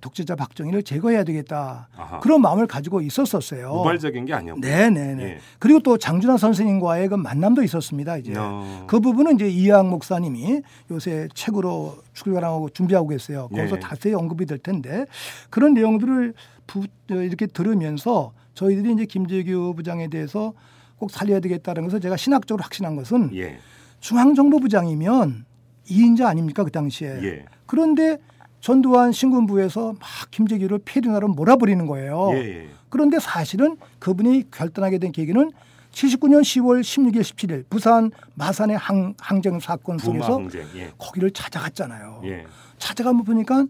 [0.00, 2.20] 독재자 박정희를 제거해야 되겠다 아하.
[2.20, 3.70] 그런 마음을 가지고 있었었어요.
[3.82, 4.60] 우발적인 게 아니었고.
[4.60, 5.22] 네네네.
[5.22, 5.38] 예.
[5.58, 8.16] 그리고 또 장준하 선생님과의 그 만남도 있었습니다.
[8.16, 8.84] 이제 어.
[8.88, 13.48] 그 부분은 이제 이학 목사님이 요새 책으로 출간하고 준비하고 계세요.
[13.54, 13.80] 거기서 예.
[13.80, 15.04] 자세히 언급이 될 텐데
[15.50, 16.32] 그런 내용들을
[16.66, 20.54] 부, 어, 이렇게 들으면서 저희들이 이제 김재규 부장에 대해서
[21.02, 23.58] 꼭 살려야 되겠다는 것을 제가 신학적으로 확신한 것은 예.
[23.98, 25.44] 중앙정보부장이면
[25.90, 27.08] 2인자 아닙니까 그 당시에.
[27.24, 27.44] 예.
[27.66, 28.18] 그런데
[28.60, 32.30] 전두환 신군부에서 막 김재규를 폐륜하러 몰아버리는 거예요.
[32.34, 32.36] 예.
[32.36, 32.68] 예.
[32.88, 35.50] 그런데 사실은 그분이 결단하게 된 계기는
[35.90, 40.64] 79년 10월 16일 17일 부산 마산의 항, 항쟁 사건 속에서 항쟁.
[40.76, 40.92] 예.
[40.98, 42.22] 거기를 찾아갔잖아요.
[42.26, 42.46] 예.
[42.78, 43.66] 찾아가면 보니까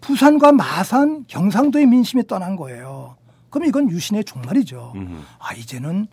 [0.00, 3.14] 부산과 마산 경상도의 민심이 떠난 거예요.
[3.50, 4.92] 그럼 이건 유신의 종말이죠.
[4.96, 5.24] 음.
[5.38, 6.06] 아 이제는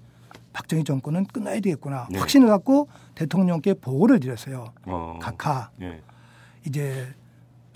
[0.54, 2.20] 박정희 정권은 끝나야 되겠구나 네.
[2.20, 4.72] 확신을 갖고 대통령께 보고를 드렸어요.
[4.86, 5.18] 어.
[5.22, 6.02] 각하 예.
[6.66, 7.14] 이제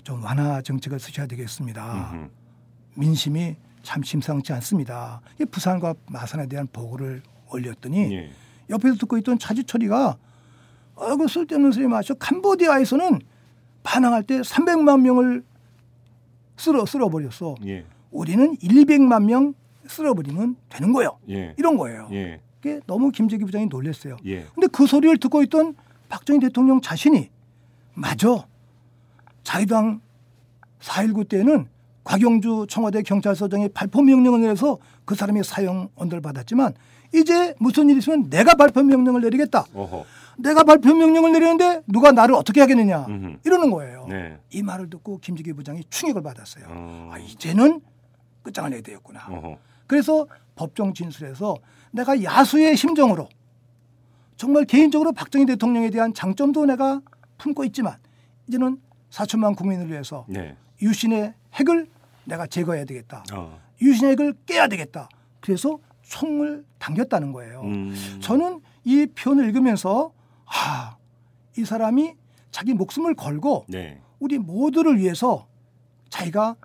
[0.04, 2.10] 좀 완화 정책을 쓰셔야 되겠습니다.
[2.12, 2.30] 음흠.
[2.94, 5.20] 민심이 참 심상치 않습니다.
[5.40, 8.30] 이 부산과 마산에 대한 보고를 올렸더니 예.
[8.70, 10.16] 옆에서 듣고 있던 차주철이가
[10.96, 13.20] 아그 쓸데없는 소리 마셔 캄보디아에서는
[13.82, 15.44] 반항할 때 300만 명을
[16.56, 17.56] 쓸어 쓸어버렸어.
[18.12, 18.16] 예.
[18.18, 19.54] 우리는 1, 200만 명
[19.86, 21.18] 쓸어버리면 되는 거예요.
[21.30, 21.54] 예.
[21.56, 22.08] 이런 거예요.
[22.12, 22.40] 예.
[22.60, 24.16] 그게 너무 김재기 부장이 놀랐어요.
[24.26, 24.44] 예.
[24.54, 25.74] 근데 그 소리를 듣고 있던
[26.08, 27.30] 박정희 대통령 자신이
[27.94, 28.46] 맞아.
[29.42, 30.00] 자유당
[30.80, 31.66] 4.19 때는
[32.04, 36.74] 곽영주 청와대 경찰서장이 발포 명령을 내려서 그 사람이 사형 언도를 받았지만
[37.14, 39.66] 이제 무슨 일 있으면 내가 발포 명령을 내리겠다.
[39.74, 40.04] 어허.
[40.38, 43.38] 내가 발표 명령을 내리는데 누가 나를 어떻게 하겠느냐 음흠.
[43.44, 44.06] 이러는 거예요.
[44.08, 44.38] 네.
[44.50, 46.64] 이 말을 듣고 김재기 부장이 충격을 받았어요.
[46.68, 47.10] 어.
[47.12, 47.80] 아, 이제는
[48.48, 49.26] 끝장을 내야 되겠구나.
[49.28, 49.58] 어허.
[49.86, 50.26] 그래서
[50.56, 51.56] 법정 진술에서
[51.90, 53.28] 내가 야수의 심정으로
[54.36, 57.00] 정말 개인적으로 박정희 대통령에 대한 장점도 내가
[57.38, 57.96] 품고 있지만
[58.48, 58.78] 이제는
[59.10, 60.56] 4천만 국민을 위해서 네.
[60.80, 61.86] 유신의 핵을
[62.24, 63.24] 내가 제거해야 되겠다.
[63.32, 63.60] 어.
[63.80, 65.08] 유신액을 깨야 되겠다.
[65.40, 67.62] 그래서 총을 당겼다는 거예요.
[67.62, 67.94] 음.
[68.20, 70.12] 저는 이 표현을 읽으면서
[70.46, 70.96] 아,
[71.56, 72.14] 이 사람이
[72.50, 74.00] 자기 목숨을 걸고 네.
[74.18, 75.46] 우리 모두를 위해서
[76.08, 76.56] 자기가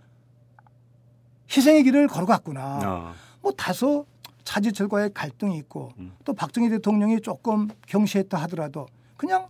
[1.55, 2.79] 희생의 길을 걸어갔구나.
[2.83, 3.13] 어.
[3.41, 4.05] 뭐 다소
[4.43, 6.13] 차지철과의 갈등이 있고 음.
[6.25, 8.87] 또 박정희 대통령이 조금 경시했다 하더라도
[9.17, 9.47] 그냥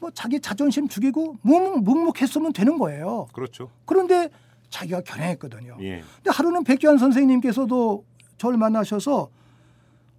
[0.00, 3.26] 뭐 자기 자존심 죽이고 묵- 묵묵했으면 되는 거예요.
[3.32, 3.70] 그렇죠.
[3.84, 4.28] 그런데
[4.70, 5.76] 자기가 결행했거든요.
[5.80, 6.02] 예.
[6.16, 8.04] 근데 하루는 백규환 선생님께서도
[8.38, 9.28] 저를 만나셔서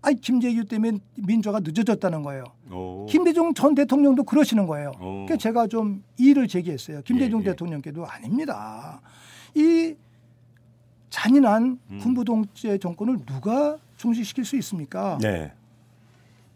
[0.02, 2.46] 아이 김재규 때문에 민주화가 늦어졌다는 거예요.
[2.72, 3.06] 오.
[3.08, 4.92] 김대중 전 대통령도 그러시는 거예요.
[5.00, 5.26] 오.
[5.26, 7.02] 그러니까 제가 좀 이의를 제기했어요.
[7.04, 7.50] 김대중 예, 예.
[7.52, 9.02] 대통령께도 아닙니다.
[9.56, 9.96] 이
[11.10, 12.00] 잔인한 음.
[12.00, 15.18] 군부 독재 정권을 누가 중지시킬 수 있습니까?
[15.22, 15.52] 네.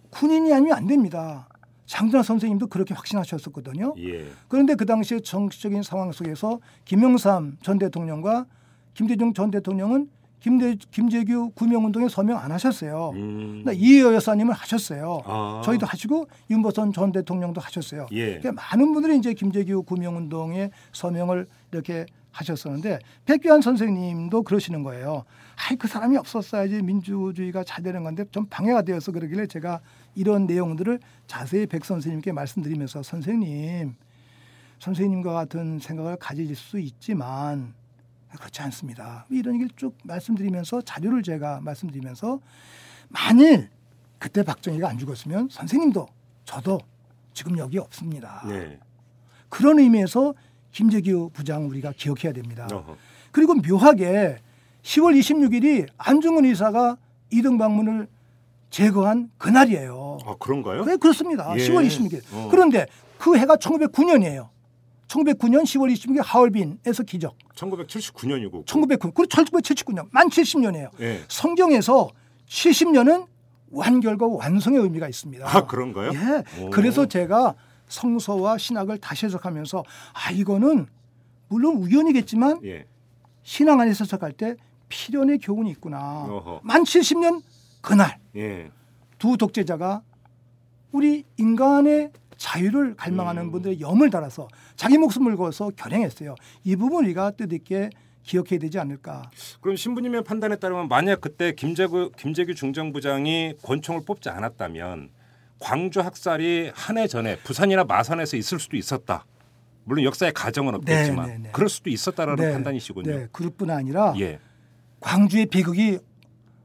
[0.09, 1.47] 군인이 아니면 안 됩니다.
[1.85, 3.93] 장준하 선생님도 그렇게 확신하셨었거든요.
[3.97, 4.25] 예.
[4.47, 8.45] 그런데 그 당시에 정치적인 상황 속에서 김영삼 전 대통령과
[8.93, 13.11] 김대중 전 대통령은 김대, 김재규 구명운동에 서명 안 하셨어요.
[13.15, 13.61] 음.
[13.65, 15.21] 나 이혜여 여사님은 하셨어요.
[15.25, 15.61] 아.
[15.63, 18.07] 저희도 하시고 윤보선 전 대통령도 하셨어요.
[18.11, 18.39] 예.
[18.39, 25.23] 그러니까 많은 분들이 이제 김재규 구명운동에 서명을 이렇게 하셨었는데 백규환 선생님도 그러시는 거예요.
[25.55, 29.79] 아이 그 사람이 없었어야지 민주주의가 잘 되는 건데 좀 방해가 되어서 그러길래 제가
[30.15, 33.95] 이런 내용들을 자세히 백 선생님께 말씀드리면서 선생님
[34.79, 37.73] 선생님과 같은 생각을 가질 수 있지만
[38.37, 39.25] 그렇지 않습니다.
[39.29, 42.39] 이런 얘기를 쭉 말씀드리면서 자료를 제가 말씀드리면서
[43.09, 43.69] 만일
[44.17, 46.07] 그때 박정희가 안 죽었으면 선생님도
[46.45, 46.79] 저도
[47.33, 48.43] 지금 여기 없습니다.
[48.47, 48.79] 네.
[49.49, 50.33] 그런 의미에서
[50.73, 52.67] 김재규 부장 우리가 기억해야 됩니다.
[52.71, 52.97] 어허.
[53.31, 54.39] 그리고 묘하게
[54.81, 56.97] 10월 26일이 안중근 의사가
[57.31, 58.07] 이등 방문을
[58.69, 60.17] 제거한 그날이에요.
[60.25, 60.83] 아 그런가요?
[60.83, 61.53] 네, 그렇습니다.
[61.57, 61.67] 예.
[61.67, 62.21] 10월 26일.
[62.33, 62.47] 어.
[62.51, 64.49] 그런데 그 해가 1909년이에요.
[65.07, 67.37] 1909년 10월 26일 하얼빈에서 기적.
[67.55, 68.65] 1979년이고.
[68.65, 69.11] 1909.
[69.11, 70.89] 그리고 1979년 만 70년이에요.
[71.01, 71.21] 예.
[71.27, 72.09] 성경에서
[72.47, 73.27] 70년은
[73.69, 75.45] 완결과 완성의 의미가 있습니다.
[75.47, 76.11] 아 그런가요?
[76.13, 76.63] 예.
[76.63, 76.69] 오.
[76.71, 77.53] 그래서 제가
[77.93, 79.83] 성서와 신학을 다시 해석하면서
[80.13, 80.87] 아 이거는
[81.47, 82.85] 물론 우연이겠지만 예.
[83.43, 84.55] 신앙 안에서 해석할 때
[84.89, 86.25] 필연의 교훈이 있구나.
[86.25, 86.61] 어허.
[86.63, 87.41] 만 70년
[87.81, 88.71] 그날 예.
[89.19, 90.01] 두 독재자가
[90.91, 93.51] 우리 인간의 자유를 갈망하는 음.
[93.51, 96.35] 분들의 염을 달아서 자기 목숨을 걸어서 결행했어요.
[96.63, 97.89] 이 부분 우리가 뜻있게
[98.23, 99.29] 기억해야 되지 않을까.
[99.61, 105.09] 그럼 신부님의 판단에 따르면 만약 그때 김재규 김재규 중정부장이 권총을 뽑지 않았다면
[105.63, 109.25] 광주 학살이 한 해 전에 부산이나 마산에서 있을 수도 있었다.
[109.85, 111.49] 물론 역사의 가정은 없겠지만 네, 네, 네.
[111.53, 113.09] 그럴 수도 있었다라는 네, 판단이시군요.
[113.09, 114.39] 네, 그뿐 아니라 예.
[114.99, 115.99] 광주의 비극이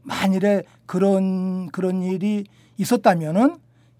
[0.03, 2.45] 만일에 그런 그런 일이
[2.77, 3.57] 있었다면은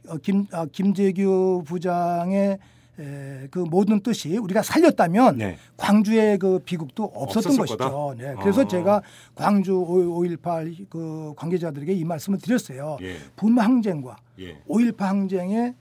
[0.09, 2.59] 어, 김 아, 김재규 부장의
[2.99, 5.57] 에, 그 모든 뜻이 우리가 살렸다면 네.
[5.77, 8.15] 광주의 그 비극도 없었던 것이죠.
[8.19, 8.35] 네.
[8.41, 8.67] 그래서 아.
[8.67, 9.03] 제가
[9.35, 12.99] 광주 5.18 그 관계자들에게 이 말씀을 드렸어요.
[13.03, 13.17] 예.
[13.37, 14.59] 분마 항쟁과 예.
[14.69, 15.75] 5.18 항쟁에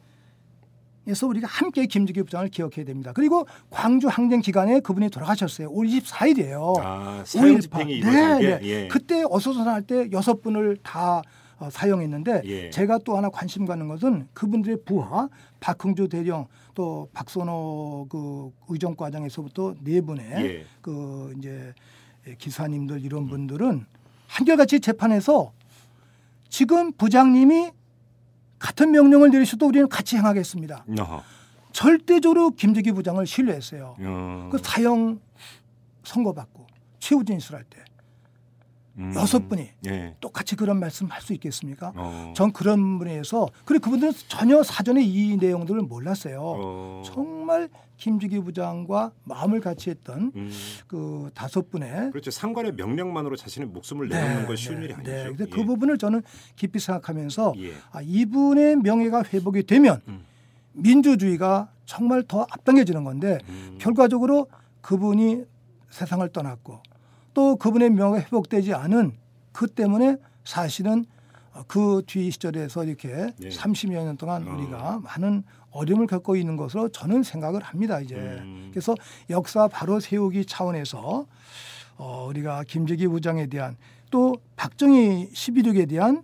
[1.09, 3.13] 에서 우리가 함께 김재규 부장을 기억해야 됩니다.
[3.15, 5.71] 그리고 광주 항쟁 기간에 그분이 돌아가셨어요.
[5.71, 6.79] 5월 24일이에요.
[6.81, 8.67] 아, 사형 집행이 이루어진 게 네, 네.
[8.67, 8.87] 예.
[8.89, 11.21] 그때 어소선할 때 여섯 분을 다
[11.59, 12.69] 어, 사용했는데 예.
[12.69, 16.47] 제가 또 하나 관심 가는 것은 그분들의 부하 박흥주 대령
[16.77, 20.65] 또 박선호 그 의정 과장에서부터 네 분의 예.
[20.79, 21.73] 그 이제
[22.37, 23.83] 기사님들 이런 분들은
[24.27, 25.53] 한결같이 재판에서
[26.49, 27.71] 지금 부장님이
[28.59, 30.85] 같은 명령을 내리셔도 우리는 같이 행하겠습니다.
[30.99, 31.23] 어허.
[31.71, 33.95] 절대적으로 김재기 부장을 신뢰했어요.
[33.99, 34.49] 어.
[34.51, 35.19] 그 사형
[36.03, 36.67] 선고받고
[36.99, 37.96] 최후진 수할 때 음.
[39.15, 40.15] 여섯 분이 예.
[40.19, 41.91] 똑같이 그런 말씀 할 수 있겠습니까?
[41.95, 42.33] 어.
[42.35, 46.39] 전 그런 분에서 그리고 그분들은 전혀 사전에 이 내용들을 몰랐어요.
[46.41, 47.01] 어.
[47.05, 50.51] 정말 김주기 부장과 마음을 같이 했던 음.
[50.87, 52.31] 그 다섯 분의 그렇죠.
[52.31, 55.11] 상관의 명령만으로 자신의 목숨을 내놓는 건 쉬운 네, 일이 아니죠.
[55.11, 55.23] 네.
[55.25, 55.49] 근데 예.
[55.49, 56.21] 그 부분을 저는
[56.55, 57.73] 깊이 생각하면서 예.
[57.91, 60.23] 아, 이분의 명예가 회복이 되면 음.
[60.73, 63.77] 민주주의가 정말 더 앞당겨지는 건데 음.
[63.79, 64.47] 결과적으로
[64.81, 65.43] 그분이
[65.89, 66.81] 세상을 떠났고
[67.37, 69.15] 또 그분의 명예가 회복되지 않은
[69.51, 71.05] 그 때문에 사실은
[71.53, 73.49] 어, 그뒤 시절에서 이렇게 예.
[73.49, 74.55] 30여 년 동안 어.
[74.55, 78.69] 우리가 많은 어려움을 겪고 있는 것으로 저는 생각을 합니다 이제 음.
[78.71, 78.95] 그래서
[79.29, 81.27] 역사 바로 세우기 차원에서
[81.97, 83.77] 어, 우리가 김재기 부장에 대한
[84.09, 86.23] 또 박정희 11.6에 대한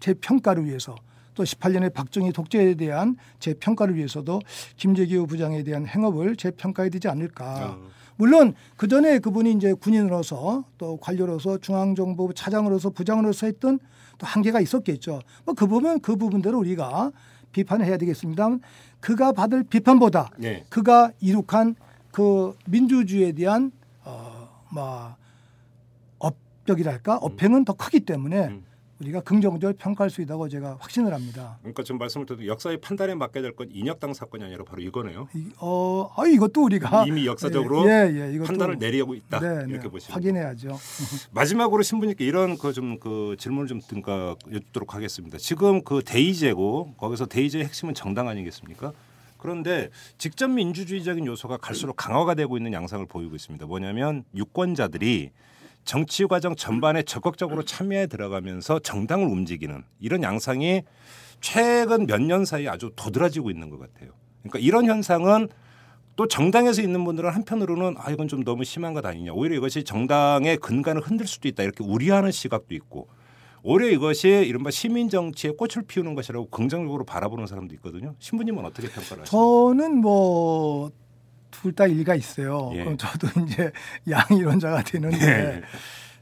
[0.00, 0.94] 재평가를 위해서
[1.34, 4.40] 또 18년의 박정희 독재에 대한 재평가를 위해서도
[4.76, 7.70] 김재규 부장에 대한 행업을 재평가해야 되지 않을까.
[7.70, 7.93] 어.
[8.16, 13.78] 물론 그 전에 그분이 이제 군인으로서 또 관료로서 중앙정보부 차장으로서 부장으로서 했던
[14.18, 15.20] 또 한계가 있었겠죠.
[15.44, 17.10] 뭐 그 부분 그 부분대로 우리가
[17.52, 18.58] 비판을 해야 되겠습니다.
[19.00, 20.64] 그가 받을 비판보다 네.
[20.68, 21.74] 그가 이룩한
[22.10, 23.72] 그 민주주의에 대한
[24.04, 25.16] 어뭐
[26.18, 28.64] 업적이랄까 업행은 더 크기 때문에 음.
[29.00, 31.58] 우리가 긍정적으로 평가할 수 있다고 제가 확신을 합니다.
[31.60, 35.28] 그러니까 지금 말씀을 듣도 역사의 판단에 맡게 될 건 인혁당 사건이 아니라 바로 이거네요.
[35.34, 39.84] 이, 어, 아, 이것도 우리가 이미 역사적으로 예, 예, 이것도 판단을 내리고 있다 네, 이렇게
[39.84, 40.78] 네, 보시면 확인해야죠.
[41.32, 45.38] 마지막으로 신부님께 이런 그 좀그 질문을 좀 든가 여쭙도록 하겠습니다.
[45.38, 48.92] 지금 그 대의제고 거기서 대의제의 핵심은 정당 아니겠습니까?
[49.38, 53.66] 그런데 직접 민주주의적인 요소가 갈수록 강화가 되고 있는 양상을 보이고 있습니다.
[53.66, 55.30] 뭐냐면 유권자들이
[55.84, 60.82] 정치 과정 전반에 적극적으로 참여에 들어가면서 정당을 움직이는 이런 양상이
[61.40, 64.10] 최근 몇 년 사이에 아주 도드라지고 있는 것 같아요.
[64.42, 65.48] 그러니까 이런 현상은
[66.16, 70.58] 또 정당에서 있는 분들은 한편으로는 아 이건 좀 너무 심한 것 아니냐 오히려 이것이 정당의
[70.58, 73.08] 근간을 흔들 수도 있다 이렇게 우려하는 시각도 있고
[73.62, 78.14] 오히려 이것이 이른바 시민 정치에 꽃을 피우는 것이라고 긍정적으로 바라보는 사람도 있거든요.
[78.20, 79.28] 신부님은 어떻게 평가를 하십니까?
[79.30, 80.90] 저는 뭐
[81.62, 82.70] 둘 다 일가 있어요.
[82.74, 82.84] 예.
[82.84, 83.72] 그럼 저도 이제
[84.08, 85.62] 양이론자가 되는데 네.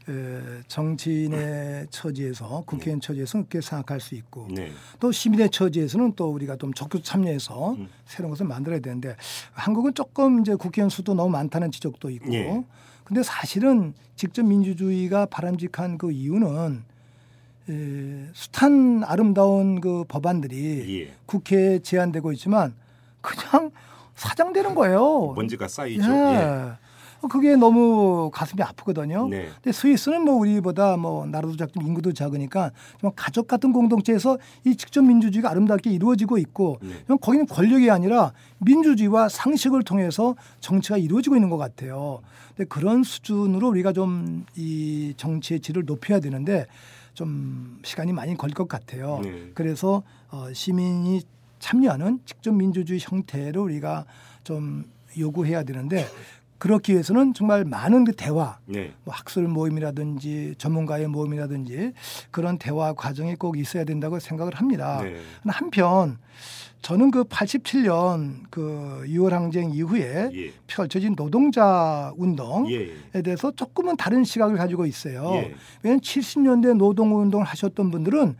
[0.09, 4.71] 에, 정치인의 처지에서 국회의원 처지에서는 그렇게 생각할 수 있고 네.
[4.99, 7.87] 또 시민의 처지에서는 또 우리가 좀 적극 참여해서 음.
[8.05, 9.15] 새로운 것을 만들어야 되는데
[9.53, 12.63] 한국은 조금 이제 국회의원 수도 너무 많다는 지적도 있고 예.
[13.03, 16.83] 근데 사실은 직접 민주주의가 바람직한 그 이유는
[17.69, 21.13] 에, 숱한 아름다운 그 법안들이 예.
[21.25, 22.73] 국회에 제안되고 있지만
[23.21, 23.71] 그냥
[24.15, 25.33] 사장되는 거예요.
[25.35, 26.11] 먼지가 쌓이죠.
[26.11, 26.15] 예.
[26.15, 26.71] 예.
[27.29, 29.29] 그게 너무 가슴이 아프거든요.
[29.29, 29.47] 네.
[29.55, 35.01] 근데 스위스는 뭐 우리보다 뭐 나라도 작고 인구도 작으니까 좀 가족 같은 공동체에서 이 직접
[35.03, 36.89] 민주주의가 아름답게 이루어지고 있고 네.
[37.07, 42.19] 좀 거기는 권력이 아니라 민주주의와 상식을 통해서 정치가 이루어지고 있는 것 같아요.
[42.57, 46.65] 근데 그런 수준으로 우리가 좀 이 정치의 질을 높여야 되는데
[47.13, 49.21] 좀 시간이 많이 걸릴 것 같아요.
[49.23, 49.51] 네.
[49.53, 51.21] 그래서 어, 시민이
[51.63, 54.05] 참여하는 직접 민주주의 형태를 우리가
[54.43, 54.83] 좀
[55.17, 56.05] 요구해야 되는데
[56.57, 58.91] 그렇기 위해서는 정말 많은 그 대화, 네.
[59.05, 61.93] 뭐 학술 모임이라든지 전문가의 모임이라든지
[62.31, 65.01] 그런 대화 과정이 꼭 있어야 된다고 생각을 합니다.
[65.01, 65.15] 네.
[65.47, 66.17] 한편
[66.81, 70.51] 저는 그 87년 그 6월 항쟁 이후에 예.
[70.67, 73.21] 펼쳐진 노동자 운동에 예.
[73.21, 75.31] 대해서 조금은 다른 시각을 가지고 있어요.
[75.35, 75.55] 예.
[75.81, 78.35] 왜냐하면 70년대 노동 운동을 하셨던 분들은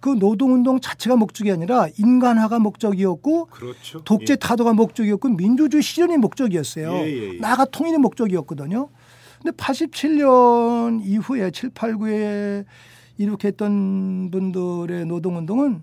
[0.00, 4.02] 그 노동운동 자체가 목적이 아니라 인간화가 목적이었고 그렇죠.
[4.04, 6.92] 독재 타도가 목적이었고 민주주의 실현이 목적이었어요.
[6.92, 7.38] 예, 예, 예.
[7.38, 8.88] 나가 통일이 목적이었거든요.
[9.42, 12.64] 근데 87년 이후에 7, 8, 9에
[13.18, 15.82] 일으켰던 분들의 노동운동은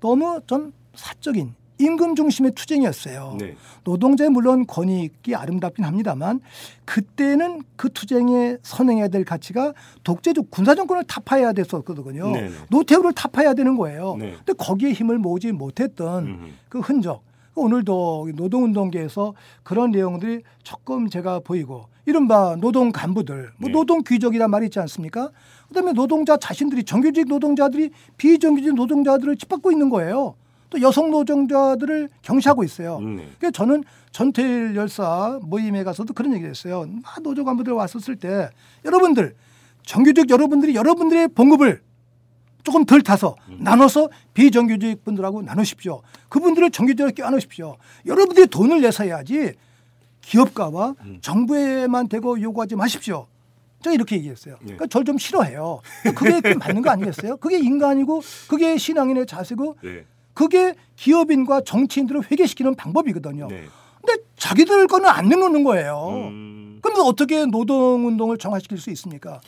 [0.00, 3.36] 너무 좀 사적인 임금 중심의 투쟁이었어요.
[3.38, 3.56] 네.
[3.84, 6.40] 노동자의 물론 권익이 아름답긴 합니다만
[6.84, 9.72] 그때는 그 투쟁에 선행해야 될 가치가
[10.02, 12.32] 독재적 군사 정권을 타파해야 됐었거든요.
[12.32, 12.50] 네네.
[12.70, 14.16] 노태우를 타파해야 되는 거예요.
[14.18, 14.34] 네.
[14.44, 16.54] 근데 거기에 힘을 모으지 못했던 음.
[16.68, 17.22] 그 흔적.
[17.54, 23.72] 오늘도 노동운동계에서 그런 내용들이 조금 제가 보이고 이른바 노동 간부들, 뭐 네.
[23.72, 25.30] 노동 귀족이란 말이 있지 않습니까?
[25.66, 30.36] 그다음에 노동자 자신들이 정규직 노동자들이 비정규직 노동자들을 짓밟고 있는 거예요.
[30.70, 32.98] 또 여성 노동자들을 경시하고 있어요.
[32.98, 33.22] 음, 네.
[33.38, 36.86] 그러니까 저는 전태일 열사 모임에 가서도 그런 얘기를 했어요.
[37.02, 38.50] 막 노조 간부들 왔었을 때
[38.84, 39.34] 여러분들
[39.84, 41.80] 정규직 여러분들이 여러분들의 봉급을
[42.64, 46.02] 조금 덜 타서 나눠서 비정규직 분들하고 나누십시오.
[46.28, 47.76] 그분들을 정규직으로 껴안으십시오.
[48.04, 49.54] 여러분들이 돈을 내서 해야지
[50.20, 53.26] 기업가와 정부에만 대고 요구하지 마십시오.
[53.82, 54.56] 제가 이렇게 얘기했어요.
[54.58, 55.80] 그러니까 저를 좀 싫어해요.
[56.14, 57.36] 그게 맞는 거 아니겠어요?
[57.38, 60.04] 그게 인간이고 그게 신앙인의 자세고 네.
[60.38, 63.48] 그게 기업인과 정치인들을 회개시키는 방법이거든요.
[63.48, 63.64] 네.
[64.00, 66.10] 근데 자기들 거는 안 내놓는 거예요.
[66.12, 66.78] 음.
[66.80, 69.40] 그럼 어떻게 노동운동을 정화시킬 수 있습니까?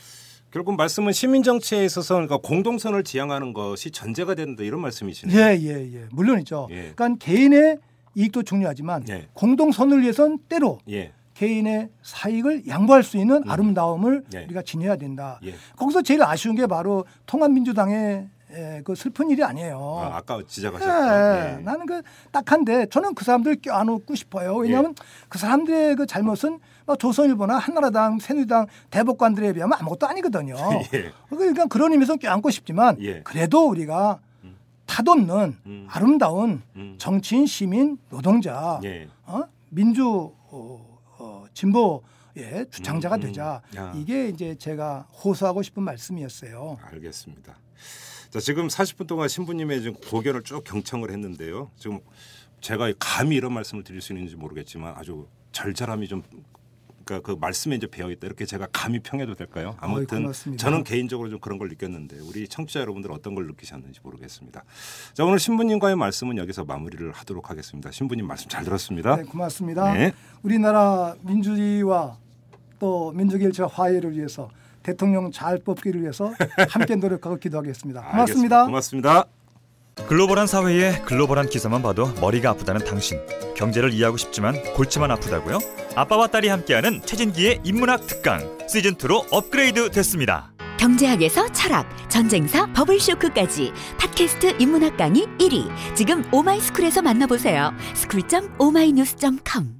[0.51, 5.39] 결국 말씀은 시민 정치에 있어서 그러니까 공동선을 지향하는 것이 전제가 된다 이런 말씀이시네요.
[5.39, 6.07] 예, 예, 예.
[6.11, 6.67] 물론이죠.
[6.73, 6.93] 예.
[6.97, 7.79] 그러니까 개인의
[8.17, 9.29] 이익도 중요하지만 예.
[9.35, 11.13] 공동선을 위해선 때로 예.
[11.35, 14.45] 개인의 사익을 양보할 수 있는 아름다움을 예.
[14.47, 15.39] 우리가 지녀야 된다.
[15.45, 15.55] 예.
[15.77, 19.79] 거기서 제일 아쉬운 게 바로 통합민주당의 에, 그 슬픈 일이 아니에요.
[19.79, 21.63] 아, 아까 예, 지적하셨던 예.
[21.63, 24.57] 나는 그 딱한데 저는 그 사람들 껴안고 싶어요.
[24.57, 24.95] 왜냐하면
[25.29, 30.57] 그 사람들의 그 잘못은 뭐 조선일보나 한나라당, 새누리당 대법관들에 비하면 아무것도 아니거든요.
[30.95, 31.13] 예.
[31.29, 33.23] 그러니까 그런 의미에서 껴안고 싶지만 예.
[33.23, 34.21] 그래도 우리가
[34.91, 35.87] 탓없는 음.
[35.89, 36.97] 아름다운 음.
[36.99, 39.09] 정치인, 시민, 노동자, 예.
[39.25, 39.45] 어?
[39.69, 43.21] 민주 어, 어, 진보의 주창자가 음, 음.
[43.21, 43.63] 되자.
[43.77, 43.93] 야.
[43.95, 46.79] 이게 이제 제가 호소하고 싶은 말씀이었어요.
[46.83, 47.55] 알겠습니다.
[48.31, 51.69] 자, 지금 40분 동안 신부님의 지금 고견을 쭉 경청을 했는데요.
[51.77, 51.99] 지금
[52.61, 56.23] 제가 감히 이런 말씀을 드릴 수 있는지 모르겠지만 아주 절절함이 좀
[57.05, 59.75] 그러니까 그 말씀에 이제 배어 있다 이렇게 제가 감히 평해도 될까요?
[59.81, 60.57] 아무튼 어이.
[60.57, 64.63] 저는 개인적으로 좀 그런 걸 느꼈는데 우리 청취자 여러분들 어떤 걸 느끼셨는지 모르겠습니다.
[65.15, 67.91] 자 오늘 신부님과의 말씀은 여기서 마무리를 하도록 하겠습니다.
[67.91, 69.17] 신부님 말씀 잘 들었습니다.
[69.17, 69.93] 네, 고맙습니다.
[69.93, 70.13] 네.
[70.45, 72.17] 우리나라 민주주의와
[72.79, 74.49] 또 민족의 일치와 화해를 위해서
[74.83, 76.33] 대통령 잘 뽑기를 위해서
[76.71, 78.01] 함께 노력하고 기도하겠습니다.
[78.13, 78.65] 알겠습니다.
[78.67, 78.67] 고맙습니다.
[78.67, 79.25] 고맙습니다.
[80.09, 83.19] 글로벌한 사회에 글로벌한 기사만 봐도 머리가 아프다는 당신.
[83.57, 85.59] 경제를 이해하고 싶지만 골치만 아프다고요?
[85.95, 90.53] 아빠와 딸이 함께하는 최진기의 인문학 특강 시즌 2로 업그레이드 됐습니다.
[90.79, 95.69] 경제학에서 철학, 전쟁사, 버블쇼크까지 팟캐스트 인문학 강의 1위.
[95.95, 97.73] 지금 오마이스쿨에서 만나보세요.
[97.95, 99.80] school.oma이뉴스.com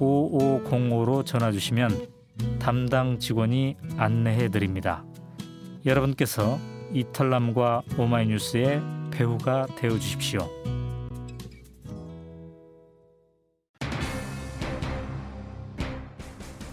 [0.00, 2.08] 733-5505로 전화 주시면
[2.58, 5.04] 담당 직원이 안내해 드립니다.
[5.84, 6.58] 여러분께서
[6.92, 8.80] 이털남과 오마이뉴스의
[9.10, 10.48] 배우가 되어 주십시오.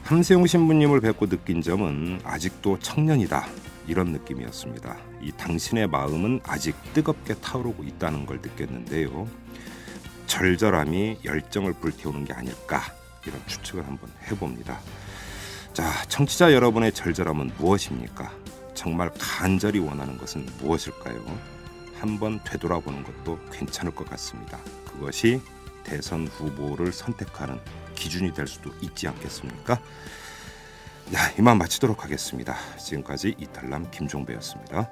[0.03, 3.45] 함세용 신부님을 뵙고 느낀 점은 아직도 청년이다
[3.87, 4.97] 이런 느낌이었습니다.
[5.21, 9.27] 이 당신의 마음은 아직 뜨겁게 타오르고 있다는 걸 느꼈는데요.
[10.27, 12.96] 절절함이 열정을 불태우는 게 아닐까
[13.27, 14.79] 이런 추측을 한번 해봅니다.
[15.73, 18.31] 자, 청취자 여러분의 절절함은 무엇입니까?
[18.73, 21.23] 정말 간절히 원하는 것은 무엇일까요?
[21.99, 24.59] 한번 되돌아보는 것도 괜찮을 것 같습니다.
[24.85, 25.41] 그것이
[25.83, 27.59] 대선 후보를 선택하는
[27.95, 29.79] 기준이 될 수도 있지 않겠습니까?
[31.15, 32.55] 야, 이만 마치도록 하겠습니다.
[32.77, 34.89] 지금까지 이탈남 김종배였습니다.